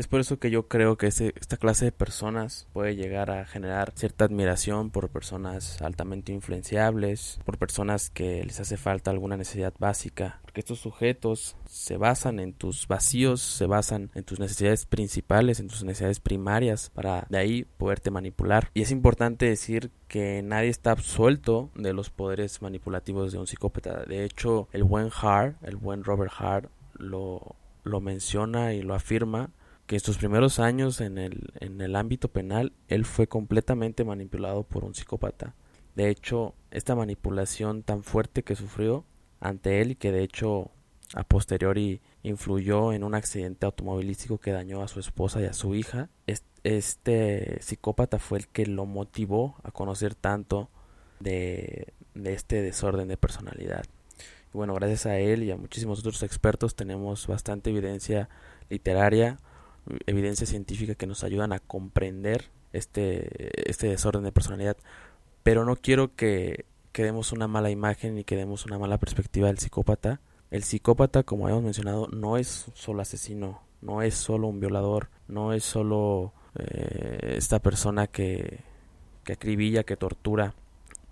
Es 0.00 0.06
por 0.06 0.20
eso 0.20 0.38
que 0.38 0.50
yo 0.50 0.66
creo 0.66 0.96
que 0.96 1.08
esta 1.08 1.58
clase 1.58 1.84
de 1.84 1.92
personas 1.92 2.66
puede 2.72 2.96
llegar 2.96 3.30
a 3.30 3.44
generar 3.44 3.92
cierta 3.94 4.24
admiración 4.24 4.88
por 4.88 5.10
personas 5.10 5.82
altamente 5.82 6.32
influenciables, 6.32 7.38
por 7.44 7.58
personas 7.58 8.08
que 8.08 8.42
les 8.42 8.58
hace 8.60 8.78
falta 8.78 9.10
alguna 9.10 9.36
necesidad 9.36 9.74
básica, 9.78 10.40
porque 10.40 10.60
estos 10.60 10.78
sujetos 10.78 11.54
se 11.66 11.98
basan 11.98 12.40
en 12.40 12.54
tus 12.54 12.88
vacíos, 12.88 13.42
se 13.42 13.66
basan 13.66 14.10
en 14.14 14.24
tus 14.24 14.40
necesidades 14.40 14.86
principales, 14.86 15.60
en 15.60 15.68
tus 15.68 15.84
necesidades 15.84 16.18
primarias, 16.18 16.88
para 16.94 17.26
de 17.28 17.36
ahí 17.36 17.66
poderte 17.76 18.10
manipular. 18.10 18.70
Y 18.72 18.80
es 18.80 18.92
importante 18.92 19.44
decir 19.44 19.90
que 20.08 20.40
nadie 20.40 20.70
está 20.70 20.92
absuelto 20.92 21.68
de 21.74 21.92
los 21.92 22.08
poderes 22.08 22.62
manipulativos 22.62 23.32
de 23.32 23.38
un 23.38 23.46
psicópata. 23.46 24.04
De 24.04 24.24
hecho, 24.24 24.66
el 24.72 24.82
buen 24.82 25.10
Hart, 25.20 25.58
el 25.62 25.76
buen 25.76 26.04
Robert 26.04 26.32
Hart, 26.38 26.70
lo, 26.94 27.54
lo 27.84 28.00
menciona 28.00 28.72
y 28.72 28.80
lo 28.80 28.94
afirma 28.94 29.50
que 29.90 29.98
sus 29.98 30.18
primeros 30.18 30.60
años 30.60 31.00
en 31.00 31.18
el, 31.18 31.52
en 31.58 31.80
el 31.80 31.96
ámbito 31.96 32.28
penal 32.28 32.72
él 32.86 33.04
fue 33.04 33.26
completamente 33.26 34.04
manipulado 34.04 34.62
por 34.62 34.84
un 34.84 34.94
psicópata. 34.94 35.56
De 35.96 36.10
hecho, 36.10 36.54
esta 36.70 36.94
manipulación 36.94 37.82
tan 37.82 38.04
fuerte 38.04 38.44
que 38.44 38.54
sufrió 38.54 39.04
ante 39.40 39.80
él 39.80 39.90
y 39.90 39.94
que 39.96 40.12
de 40.12 40.22
hecho 40.22 40.70
a 41.12 41.24
posteriori 41.24 42.00
influyó 42.22 42.92
en 42.92 43.02
un 43.02 43.16
accidente 43.16 43.66
automovilístico 43.66 44.38
que 44.38 44.52
dañó 44.52 44.80
a 44.82 44.86
su 44.86 45.00
esposa 45.00 45.40
y 45.40 45.46
a 45.46 45.52
su 45.52 45.74
hija, 45.74 46.08
este 46.62 47.60
psicópata 47.60 48.20
fue 48.20 48.38
el 48.38 48.46
que 48.46 48.66
lo 48.66 48.86
motivó 48.86 49.56
a 49.64 49.72
conocer 49.72 50.14
tanto 50.14 50.70
de, 51.18 51.94
de 52.14 52.32
este 52.32 52.62
desorden 52.62 53.08
de 53.08 53.16
personalidad. 53.16 53.82
Bueno, 54.52 54.72
gracias 54.74 55.06
a 55.06 55.18
él 55.18 55.42
y 55.42 55.50
a 55.50 55.56
muchísimos 55.56 55.98
otros 55.98 56.22
expertos 56.22 56.76
tenemos 56.76 57.26
bastante 57.26 57.70
evidencia 57.70 58.28
literaria 58.68 59.40
evidencia 60.06 60.46
científica 60.46 60.94
que 60.94 61.06
nos 61.06 61.24
ayudan 61.24 61.52
a 61.52 61.60
comprender 61.60 62.50
este, 62.72 63.70
este 63.70 63.88
desorden 63.88 64.24
de 64.24 64.32
personalidad. 64.32 64.76
Pero 65.42 65.64
no 65.64 65.76
quiero 65.76 66.14
que, 66.14 66.66
quedemos 66.92 67.32
una 67.32 67.48
mala 67.48 67.70
imagen 67.70 68.18
y 68.18 68.24
que 68.24 68.36
demos 68.36 68.66
una 68.66 68.78
mala 68.78 68.98
perspectiva 68.98 69.48
del 69.48 69.58
psicópata. 69.58 70.20
El 70.50 70.64
psicópata, 70.64 71.22
como 71.22 71.48
hemos 71.48 71.62
mencionado, 71.62 72.08
no 72.08 72.36
es 72.36 72.66
solo 72.74 73.02
asesino, 73.02 73.62
no 73.80 74.02
es 74.02 74.14
solo 74.14 74.48
un 74.48 74.60
violador, 74.60 75.08
no 75.28 75.52
es 75.52 75.64
solo 75.64 76.32
eh, 76.56 77.34
esta 77.36 77.60
persona 77.60 78.08
que, 78.08 78.60
que 79.24 79.34
acribilla, 79.34 79.84
que 79.84 79.96
tortura. 79.96 80.54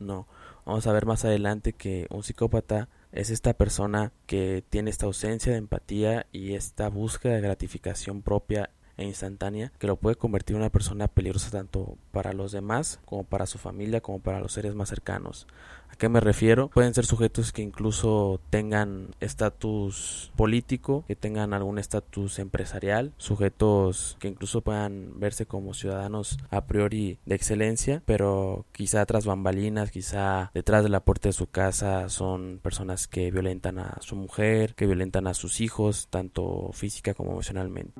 No, 0.00 0.26
vamos 0.64 0.86
a 0.86 0.92
ver 0.92 1.06
más 1.06 1.24
adelante 1.24 1.72
que 1.72 2.06
un 2.10 2.22
psicópata 2.22 2.88
es 3.12 3.30
esta 3.30 3.54
persona 3.54 4.12
que 4.26 4.62
tiene 4.68 4.90
esta 4.90 5.06
ausencia 5.06 5.52
de 5.52 5.58
empatía 5.58 6.26
y 6.32 6.54
esta 6.54 6.88
búsqueda 6.88 7.34
de 7.34 7.40
gratificación 7.40 8.22
propia 8.22 8.70
e 8.96 9.04
instantánea 9.04 9.72
que 9.78 9.86
lo 9.86 9.96
puede 9.96 10.16
convertir 10.16 10.56
en 10.56 10.62
una 10.62 10.70
persona 10.70 11.08
peligrosa 11.08 11.50
tanto 11.50 11.96
para 12.10 12.32
los 12.32 12.52
demás 12.52 13.00
como 13.04 13.24
para 13.24 13.46
su 13.46 13.56
familia 13.58 14.00
como 14.00 14.18
para 14.18 14.40
los 14.40 14.52
seres 14.52 14.74
más 14.74 14.88
cercanos. 14.88 15.46
¿A 15.90 15.96
qué 15.96 16.08
me 16.08 16.20
refiero? 16.20 16.68
Pueden 16.68 16.94
ser 16.94 17.06
sujetos 17.06 17.52
que 17.52 17.62
incluso 17.62 18.40
tengan 18.50 19.14
estatus 19.20 20.32
político, 20.36 21.04
que 21.08 21.16
tengan 21.16 21.54
algún 21.54 21.78
estatus 21.78 22.38
empresarial, 22.38 23.12
sujetos 23.16 24.16
que 24.20 24.28
incluso 24.28 24.60
puedan 24.60 25.18
verse 25.18 25.46
como 25.46 25.74
ciudadanos 25.74 26.38
a 26.50 26.66
priori 26.66 27.18
de 27.26 27.34
excelencia, 27.34 28.02
pero 28.06 28.64
quizá 28.72 29.04
tras 29.06 29.26
bambalinas, 29.26 29.90
quizá 29.90 30.50
detrás 30.54 30.82
de 30.82 30.90
la 30.90 31.00
puerta 31.00 31.28
de 31.28 31.32
su 31.32 31.46
casa 31.48 32.08
son 32.08 32.60
personas 32.62 33.08
que 33.08 33.30
violentan 33.30 33.78
a 33.78 33.96
su 34.00 34.16
mujer, 34.16 34.74
que 34.74 34.86
violentan 34.86 35.26
a 35.26 35.34
sus 35.34 35.60
hijos, 35.60 36.08
tanto 36.10 36.70
física 36.72 37.14
como 37.14 37.32
emocionalmente. 37.32 37.92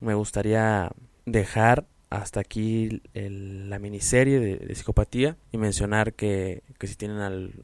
Me 0.00 0.14
gustaría 0.14 0.90
dejar 1.26 1.86
hasta 2.10 2.40
aquí 2.40 3.02
la 3.14 3.78
miniserie 3.78 4.40
de, 4.40 4.74
psicopatía 4.74 5.36
y 5.52 5.58
mencionar 5.58 6.14
que, 6.14 6.62
si 6.80 6.94
tienen 6.94 7.18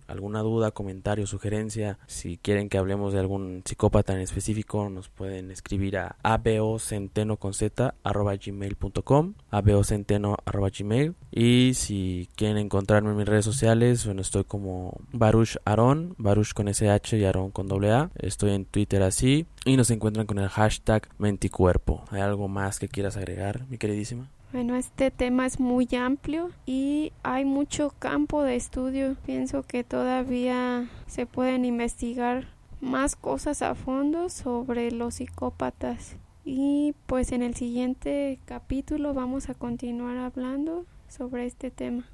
alguna 0.07 0.41
duda, 0.41 0.71
comentario, 0.71 1.27
sugerencia, 1.27 1.99
si 2.07 2.37
quieren 2.39 2.69
que 2.69 2.79
hablemos 2.79 3.13
de 3.13 3.21
algún 3.21 3.63
psicópata 3.65 4.13
en 4.13 4.21
específico, 4.21 4.89
nos 4.91 5.09
pueden 5.09 5.51
escribir 5.51 5.99
a 5.99 6.17
abocenteno 6.23 7.37
con 7.37 7.55
z 7.55 7.95
arroba 8.03 8.37
gmail.com 8.37 9.35
abocenteno 9.51 10.37
arroba 10.45 10.71
gmail 10.77 11.15
y 11.31 11.73
si 11.75 12.29
quieren 12.37 12.59
encontrarme 12.59 13.11
en 13.11 13.17
mis 13.17 13.29
redes 13.29 13.45
sociales, 13.45 14.05
bueno, 14.05 14.21
estoy 14.21 14.45
como 14.45 14.99
Baruch 15.13 15.57
Aron, 15.65 16.15
Baruch 16.19 16.53
con 16.53 16.69
SH 16.69 17.17
y 17.19 17.25
Aron 17.25 17.51
con 17.51 17.69
doble 17.69 17.93
A, 17.93 18.11
estoy 18.17 18.53
en 18.53 18.65
Twitter 18.65 19.03
así 19.03 19.47
y 19.65 19.77
nos 19.77 19.91
encuentran 19.91 20.27
con 20.27 20.39
el 20.39 20.49
hashtag 20.49 21.09
Menticuerpo. 21.19 22.05
¿Hay 22.11 22.21
algo 22.21 22.49
más 22.49 22.79
que 22.79 22.89
quieras 22.89 23.17
agregar, 23.17 23.67
mi 23.69 23.79
queridísima? 23.79 24.29
Bueno, 24.55 24.77
este 24.77 25.11
tema 25.11 25.47
es 25.47 25.59
muy 25.59 25.89
amplio 25.97 26.53
y 26.65 27.11
hay 27.25 27.45
mucho 27.45 27.93
campo 27.99 28.45
de 28.45 28.55
estudio. 28.55 29.17
Pienso 29.27 29.65
que 29.65 29.83
todavía 29.83 30.89
se 31.09 31.27
pueden 31.27 31.65
investigar 31.65 32.47
más 32.81 33.17
cosas 33.17 33.63
a 33.63 33.75
fondo 33.75 34.29
sobre 34.29 34.93
los 34.93 35.15
psicópatas. 35.15 36.15
Y 36.45 36.95
pues 37.07 37.33
en 37.33 37.43
el 37.43 37.57
siguiente 37.57 38.39
capítulo 38.45 39.13
vamos 39.13 39.49
a 39.49 39.55
continuar 39.55 40.19
hablando 40.19 40.87
sobre 41.09 41.47
este 41.47 41.73
tema. 41.73 42.05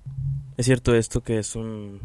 Es 0.56 0.64
cierto 0.64 0.94
esto 0.94 1.20
que 1.20 1.38
es 1.38 1.56
un, 1.56 2.00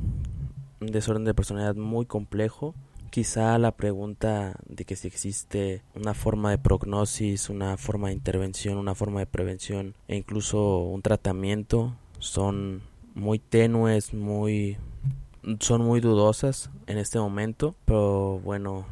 desorden 0.82 1.24
de 1.24 1.34
personalidad 1.34 1.76
muy 1.76 2.06
complejo 2.06 2.76
quizá 3.16 3.58
la 3.60 3.72
pregunta 3.72 4.60
de 4.68 4.84
que 4.84 4.98
si 4.98 5.08
existe 5.08 5.84
una 5.96 6.14
forma 6.14 6.52
de 6.52 6.58
prognosis, 6.58 7.50
una 7.50 7.78
forma 7.78 8.10
de 8.10 8.14
intervención, 8.14 8.78
una 8.78 8.94
forma 8.94 9.22
de 9.22 9.26
prevención 9.26 9.96
e 10.10 10.18
incluso 10.18 10.80
un 10.80 11.02
tratamiento 11.02 11.96
son 12.20 12.82
muy 13.14 13.40
tenues, 13.40 14.14
muy 14.14 14.76
son 15.62 15.84
muy 15.84 16.02
dudosas 16.02 16.72
en 16.88 16.98
este 16.98 17.18
momento, 17.18 17.74
pero 17.86 18.40
bueno, 18.40 18.86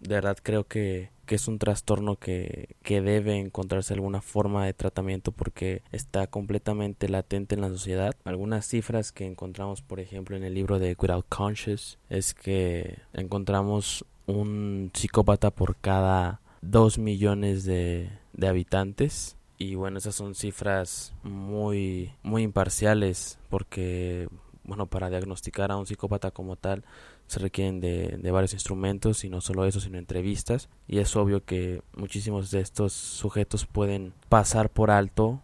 de 0.00 0.14
verdad 0.14 0.38
creo 0.40 0.62
que 0.62 1.10
que 1.26 1.34
es 1.34 1.48
un 1.48 1.58
trastorno 1.58 2.16
que, 2.16 2.76
que 2.82 3.02
debe 3.02 3.38
encontrarse 3.38 3.92
alguna 3.94 4.22
forma 4.22 4.64
de 4.64 4.72
tratamiento 4.72 5.32
porque 5.32 5.82
está 5.92 6.26
completamente 6.28 7.08
latente 7.08 7.54
en 7.54 7.60
la 7.60 7.68
sociedad. 7.68 8.14
Algunas 8.24 8.66
cifras 8.66 9.12
que 9.12 9.26
encontramos, 9.26 9.82
por 9.82 10.00
ejemplo, 10.00 10.36
en 10.36 10.44
el 10.44 10.54
libro 10.54 10.78
de 10.78 10.96
Without 10.98 11.26
Conscious 11.28 11.98
es 12.08 12.32
que 12.32 12.98
encontramos 13.12 14.04
un 14.26 14.90
psicópata 14.94 15.50
por 15.50 15.76
cada 15.76 16.40
dos 16.62 16.98
millones 16.98 17.64
de, 17.64 18.10
de 18.32 18.48
habitantes 18.48 19.36
y 19.58 19.74
bueno 19.74 19.98
esas 19.98 20.14
son 20.14 20.34
cifras 20.34 21.14
muy 21.22 22.12
muy 22.22 22.42
imparciales 22.42 23.38
porque 23.48 24.28
bueno 24.66 24.86
para 24.86 25.08
diagnosticar 25.08 25.70
a 25.70 25.76
un 25.76 25.86
psicópata 25.86 26.30
como 26.30 26.56
tal 26.56 26.84
se 27.26 27.38
requieren 27.38 27.80
de, 27.80 28.30
varios 28.30 28.52
instrumentos 28.52 29.24
y 29.24 29.30
no 29.30 29.40
solo 29.40 29.64
eso 29.64 29.80
sino 29.80 29.98
entrevistas 29.98 30.68
y 30.86 30.98
es 30.98 31.16
obvio 31.16 31.44
que 31.44 31.82
muchísimos 31.96 32.50
de 32.50 32.60
estos 32.60 32.92
sujetos 32.92 33.66
pueden 33.66 34.12
pasar 34.28 34.70
por 34.70 34.90
alto 34.90 35.40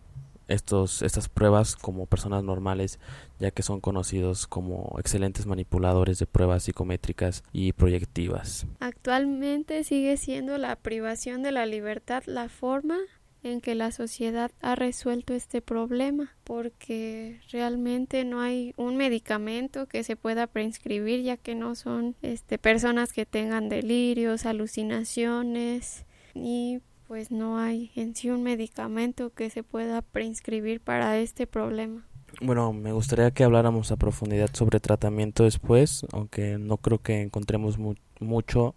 estos, 0.48 1.02
estas 1.02 1.28
pruebas 1.28 1.76
como 1.76 2.06
personas 2.06 2.44
normales 2.44 2.98
ya 3.38 3.50
que 3.50 3.62
son 3.62 3.80
conocidos 3.80 4.46
como 4.46 4.96
excelentes 4.98 5.46
manipuladores 5.46 6.18
de 6.18 6.26
pruebas 6.26 6.64
psicométricas 6.64 7.42
y 7.52 7.72
proyectivas. 7.72 8.66
Actualmente 8.80 9.84
sigue 9.84 10.16
siendo 10.16 10.58
la 10.58 10.76
privación 10.76 11.42
de 11.42 11.52
la 11.52 11.66
libertad 11.66 12.22
la 12.26 12.48
forma 12.48 12.98
en 13.42 13.60
que 13.60 13.74
la 13.74 13.90
sociedad 13.90 14.50
ha 14.60 14.74
resuelto 14.74 15.34
este 15.34 15.60
problema, 15.60 16.34
porque 16.44 17.40
realmente 17.50 18.24
no 18.24 18.40
hay 18.40 18.72
un 18.76 18.96
medicamento 18.96 19.86
que 19.86 20.04
se 20.04 20.16
pueda 20.16 20.46
prescribir 20.46 21.22
ya 21.22 21.36
que 21.36 21.54
no 21.54 21.74
son 21.74 22.16
este 22.22 22.58
personas 22.58 23.12
que 23.12 23.26
tengan 23.26 23.68
delirios, 23.68 24.46
alucinaciones 24.46 26.06
y 26.34 26.80
pues 27.08 27.30
no 27.30 27.58
hay 27.58 27.90
en 27.94 28.14
sí 28.14 28.30
un 28.30 28.42
medicamento 28.42 29.30
que 29.30 29.50
se 29.50 29.62
pueda 29.62 30.02
prescribir 30.02 30.80
para 30.80 31.18
este 31.18 31.46
problema. 31.46 32.06
Bueno, 32.40 32.72
me 32.72 32.92
gustaría 32.92 33.30
que 33.32 33.44
habláramos 33.44 33.92
a 33.92 33.96
profundidad 33.96 34.48
sobre 34.54 34.80
tratamiento 34.80 35.44
después, 35.44 36.06
aunque 36.12 36.56
no 36.58 36.78
creo 36.78 36.98
que 36.98 37.20
encontremos 37.20 37.76
mucho 38.20 38.74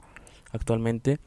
actualmente, 0.55 1.19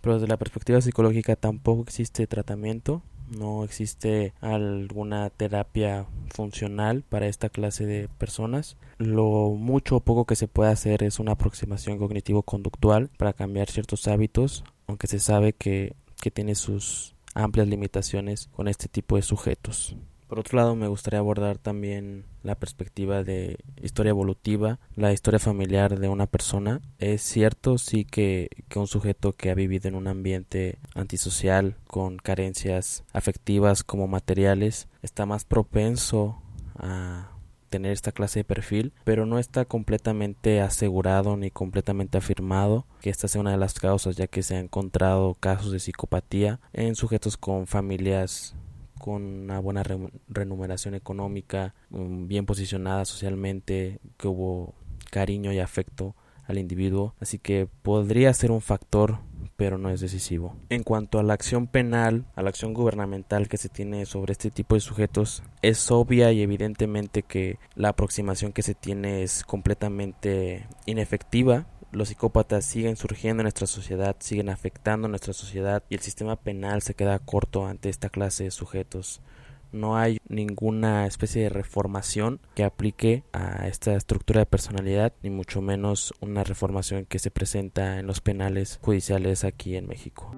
pero 0.00 0.14
desde 0.14 0.28
la 0.28 0.36
perspectiva 0.36 0.80
psicológica 0.80 1.36
tampoco 1.36 1.82
existe 1.82 2.26
tratamiento, 2.26 3.02
no 3.28 3.64
existe 3.64 4.32
alguna 4.40 5.30
terapia 5.30 6.06
funcional 6.34 7.02
para 7.08 7.26
esta 7.26 7.48
clase 7.48 7.86
de 7.86 8.08
personas. 8.08 8.76
Lo 8.98 9.50
mucho 9.50 9.96
o 9.96 10.00
poco 10.00 10.26
que 10.26 10.36
se 10.36 10.48
puede 10.48 10.70
hacer 10.70 11.02
es 11.02 11.18
una 11.18 11.32
aproximación 11.32 11.98
cognitivo-conductual 11.98 13.10
para 13.16 13.32
cambiar 13.32 13.68
ciertos 13.68 14.06
hábitos, 14.08 14.64
aunque 14.86 15.06
se 15.06 15.18
sabe 15.18 15.52
que, 15.52 15.94
que 16.20 16.30
tiene 16.30 16.54
sus 16.54 17.14
amplias 17.34 17.68
limitaciones 17.68 18.48
con 18.52 18.68
este 18.68 18.88
tipo 18.88 19.16
de 19.16 19.22
sujetos. 19.22 19.96
Por 20.28 20.40
otro 20.40 20.56
lado, 20.58 20.74
me 20.74 20.88
gustaría 20.88 21.20
abordar 21.20 21.58
también 21.58 22.24
la 22.42 22.56
perspectiva 22.56 23.22
de 23.22 23.58
historia 23.80 24.10
evolutiva, 24.10 24.80
la 24.94 25.12
historia 25.12 25.38
familiar 25.38 25.98
de 25.98 26.08
una 26.08 26.26
persona. 26.26 26.80
Es 26.98 27.22
cierto, 27.22 27.78
sí, 27.78 28.04
que, 28.04 28.48
que, 28.68 28.78
un 28.78 28.88
sujeto 28.88 29.32
que 29.32 29.50
ha 29.50 29.54
vivido 29.54 29.88
en 29.88 29.94
un 29.94 30.08
ambiente 30.08 30.78
antisocial, 30.94 31.76
con 31.86 32.16
carencias 32.16 33.04
afectivas 33.12 33.84
como 33.84 34.08
materiales, 34.08 34.88
está 35.02 35.26
más 35.26 35.44
propenso 35.44 36.42
a 36.76 37.30
tener 37.68 37.92
esta 37.92 38.12
clase 38.12 38.40
de 38.40 38.44
perfil, 38.44 38.92
pero 39.04 39.26
no 39.26 39.38
está 39.38 39.64
completamente 39.64 40.60
asegurado 40.60 41.36
ni 41.36 41.50
completamente 41.50 42.18
afirmado 42.18 42.86
que 43.00 43.10
esta 43.10 43.28
sea 43.28 43.40
una 43.40 43.52
de 43.52 43.58
las 43.58 43.74
causas, 43.74 44.16
ya 44.16 44.26
que 44.26 44.42
se 44.42 44.56
han 44.56 44.64
encontrado 44.64 45.34
casos 45.34 45.72
de 45.72 45.80
psicopatía 45.80 46.60
en 46.72 46.94
sujetos 46.94 47.36
con 47.36 47.66
familias 47.66 48.54
con 48.98 49.22
una 49.22 49.58
buena 49.60 49.82
remuneración 50.28 50.94
económica, 50.94 51.74
mm, 51.90 52.26
bien 52.26 52.46
posicionada 52.46 53.04
socialmente, 53.04 54.00
que 54.16 54.28
hubo 54.28 54.74
cariño 55.10 55.52
y 55.52 55.58
afecto 55.58 56.14
al 56.46 56.58
individuo, 56.58 57.14
así 57.20 57.38
que 57.38 57.68
podría 57.82 58.32
ser 58.32 58.50
un 58.50 58.60
factor 58.60 59.18
pero 59.56 59.78
no 59.78 59.90
es 59.90 60.00
decisivo. 60.00 60.54
En 60.68 60.82
cuanto 60.82 61.18
a 61.18 61.22
la 61.22 61.34
acción 61.34 61.66
penal, 61.66 62.26
a 62.34 62.42
la 62.42 62.50
acción 62.50 62.74
gubernamental 62.74 63.48
que 63.48 63.56
se 63.56 63.68
tiene 63.68 64.04
sobre 64.06 64.32
este 64.32 64.50
tipo 64.50 64.74
de 64.74 64.80
sujetos, 64.80 65.42
es 65.62 65.90
obvia 65.90 66.30
y 66.32 66.42
evidentemente 66.42 67.22
que 67.22 67.58
la 67.74 67.90
aproximación 67.90 68.52
que 68.52 68.62
se 68.62 68.74
tiene 68.74 69.22
es 69.22 69.44
completamente 69.44 70.66
inefectiva 70.84 71.66
los 71.96 72.08
psicópatas 72.08 72.64
siguen 72.66 72.96
surgiendo 72.96 73.40
en 73.40 73.44
nuestra 73.44 73.66
sociedad, 73.66 74.16
siguen 74.18 74.50
afectando 74.50 75.06
a 75.06 75.08
nuestra 75.08 75.32
sociedad 75.32 75.82
y 75.88 75.94
el 75.94 76.00
sistema 76.00 76.36
penal 76.36 76.82
se 76.82 76.94
queda 76.94 77.18
corto 77.18 77.66
ante 77.66 77.88
esta 77.88 78.10
clase 78.10 78.44
de 78.44 78.50
sujetos. 78.50 79.22
No 79.72 79.96
hay 79.96 80.18
ninguna 80.28 81.06
especie 81.06 81.42
de 81.42 81.48
reformación 81.48 82.40
que 82.54 82.64
aplique 82.64 83.24
a 83.32 83.66
esta 83.66 83.94
estructura 83.94 84.40
de 84.40 84.46
personalidad, 84.46 85.14
ni 85.22 85.30
mucho 85.30 85.62
menos 85.62 86.12
una 86.20 86.44
reformación 86.44 87.06
que 87.06 87.18
se 87.18 87.30
presenta 87.30 87.98
en 87.98 88.06
los 88.06 88.20
penales 88.20 88.78
judiciales 88.82 89.44
aquí 89.44 89.74
en 89.76 89.88
México. 89.88 90.30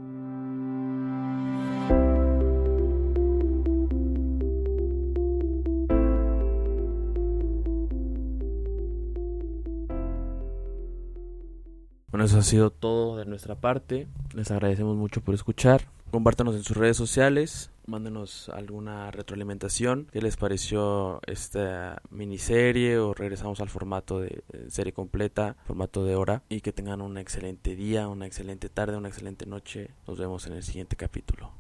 Bueno, 12.18 12.26
eso 12.26 12.38
ha 12.38 12.42
sido 12.42 12.70
todo 12.70 13.16
de 13.16 13.26
nuestra 13.26 13.54
parte. 13.54 14.08
Les 14.34 14.50
agradecemos 14.50 14.96
mucho 14.96 15.20
por 15.20 15.36
escuchar. 15.36 15.82
Compártanos 16.10 16.56
en 16.56 16.64
sus 16.64 16.76
redes 16.76 16.96
sociales. 16.96 17.70
Mándenos 17.86 18.48
alguna 18.48 19.12
retroalimentación. 19.12 20.08
¿Qué 20.10 20.20
les 20.20 20.36
pareció 20.36 21.20
esta 21.28 22.02
miniserie? 22.10 22.98
O 22.98 23.14
regresamos 23.14 23.60
al 23.60 23.68
formato 23.68 24.18
de 24.18 24.42
serie 24.66 24.92
completa, 24.92 25.54
formato 25.68 26.04
de 26.04 26.16
hora. 26.16 26.42
Y 26.48 26.60
que 26.60 26.72
tengan 26.72 27.02
un 27.02 27.18
excelente 27.18 27.76
día, 27.76 28.08
una 28.08 28.26
excelente 28.26 28.68
tarde, 28.68 28.96
una 28.96 29.10
excelente 29.10 29.46
noche. 29.46 29.92
Nos 30.08 30.18
vemos 30.18 30.44
en 30.48 30.54
el 30.54 30.64
siguiente 30.64 30.96
capítulo. 30.96 31.52